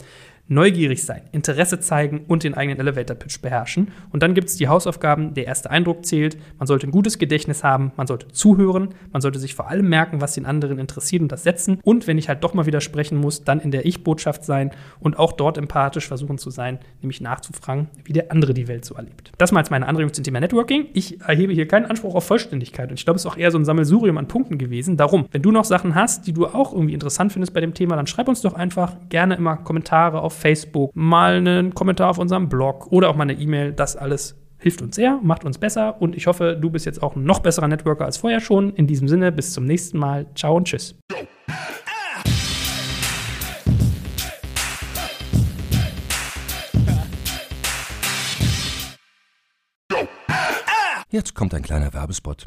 neugierig 0.48 1.04
sein, 1.04 1.22
Interesse 1.32 1.80
zeigen 1.80 2.24
und 2.28 2.44
den 2.44 2.54
eigenen 2.54 2.78
Elevator-Pitch 2.78 3.40
beherrschen. 3.40 3.88
Und 4.12 4.22
dann 4.22 4.34
gibt 4.34 4.48
es 4.48 4.56
die 4.56 4.68
Hausaufgaben, 4.68 5.34
der 5.34 5.46
erste 5.46 5.70
Eindruck 5.70 6.06
zählt, 6.06 6.38
man 6.58 6.66
sollte 6.66 6.86
ein 6.86 6.92
gutes 6.92 7.18
Gedächtnis 7.18 7.64
haben, 7.64 7.92
man 7.96 8.06
sollte 8.06 8.28
zuhören, 8.28 8.90
man 9.12 9.22
sollte 9.22 9.38
sich 9.38 9.54
vor 9.54 9.68
allem 9.68 9.88
merken, 9.88 10.20
was 10.20 10.34
den 10.34 10.46
anderen 10.46 10.78
interessiert 10.78 11.22
und 11.22 11.32
das 11.32 11.42
setzen. 11.42 11.80
Und 11.82 12.06
wenn 12.06 12.18
ich 12.18 12.28
halt 12.28 12.44
doch 12.44 12.54
mal 12.54 12.66
widersprechen 12.66 13.18
muss, 13.18 13.44
dann 13.44 13.60
in 13.60 13.70
der 13.70 13.86
Ich-Botschaft 13.86 14.44
sein 14.44 14.70
und 15.00 15.18
auch 15.18 15.32
dort 15.32 15.58
empathisch 15.58 16.06
versuchen 16.06 16.38
zu 16.38 16.50
sein, 16.50 16.78
nämlich 17.02 17.20
nachzufragen, 17.20 17.88
wie 18.04 18.12
der 18.12 18.30
andere 18.30 18.54
die 18.54 18.68
Welt 18.68 18.84
so 18.84 18.94
erlebt. 18.94 19.32
Das 19.38 19.52
mal 19.52 19.60
als 19.60 19.70
meine 19.70 19.86
Anregung 19.86 20.12
zum 20.12 20.24
Thema 20.24 20.40
Networking. 20.40 20.86
Ich 20.92 21.20
erhebe 21.20 21.52
hier 21.52 21.66
keinen 21.66 21.86
Anspruch 21.86 22.14
auf 22.14 22.24
Vollständigkeit 22.24 22.90
und 22.90 22.98
ich 22.98 23.04
glaube, 23.04 23.16
es 23.16 23.24
ist 23.24 23.30
auch 23.30 23.36
eher 23.36 23.50
so 23.50 23.58
ein 23.58 23.64
Sammelsurium 23.64 24.18
an 24.18 24.28
Punkten 24.28 24.58
gewesen. 24.58 24.96
Darum, 24.96 25.26
wenn 25.32 25.42
du 25.42 25.50
noch 25.50 25.64
Sachen 25.64 25.94
hast, 25.94 26.26
die 26.26 26.32
du 26.32 26.46
auch 26.46 26.72
irgendwie 26.72 26.94
interessant 26.94 27.32
findest 27.32 27.52
bei 27.52 27.60
dem 27.60 27.74
Thema, 27.74 27.96
dann 27.96 28.06
schreib 28.06 28.28
uns 28.28 28.40
doch 28.42 28.54
einfach 28.54 28.96
gerne 29.08 29.34
immer 29.34 29.56
Kommentare 29.56 30.20
auf 30.20 30.35
Facebook, 30.36 30.92
mal 30.94 31.36
einen 31.36 31.74
Kommentar 31.74 32.10
auf 32.10 32.18
unserem 32.18 32.48
Blog 32.48 32.86
oder 32.92 33.08
auch 33.08 33.16
mal 33.16 33.22
eine 33.22 33.34
E-Mail. 33.34 33.72
Das 33.72 33.96
alles 33.96 34.36
hilft 34.58 34.82
uns 34.82 34.96
sehr, 34.96 35.20
macht 35.22 35.44
uns 35.44 35.58
besser 35.58 36.00
und 36.00 36.16
ich 36.16 36.26
hoffe, 36.26 36.56
du 36.60 36.70
bist 36.70 36.86
jetzt 36.86 37.02
auch 37.02 37.16
ein 37.16 37.24
noch 37.24 37.40
besserer 37.40 37.68
Networker 37.68 38.04
als 38.04 38.16
vorher 38.16 38.40
schon. 38.40 38.74
In 38.74 38.86
diesem 38.86 39.08
Sinne, 39.08 39.32
bis 39.32 39.52
zum 39.52 39.64
nächsten 39.64 39.98
Mal. 39.98 40.26
Ciao 40.34 40.56
und 40.56 40.66
tschüss. 40.66 40.96
Jetzt 51.10 51.34
kommt 51.34 51.54
ein 51.54 51.62
kleiner 51.62 51.94
Werbespot. 51.94 52.46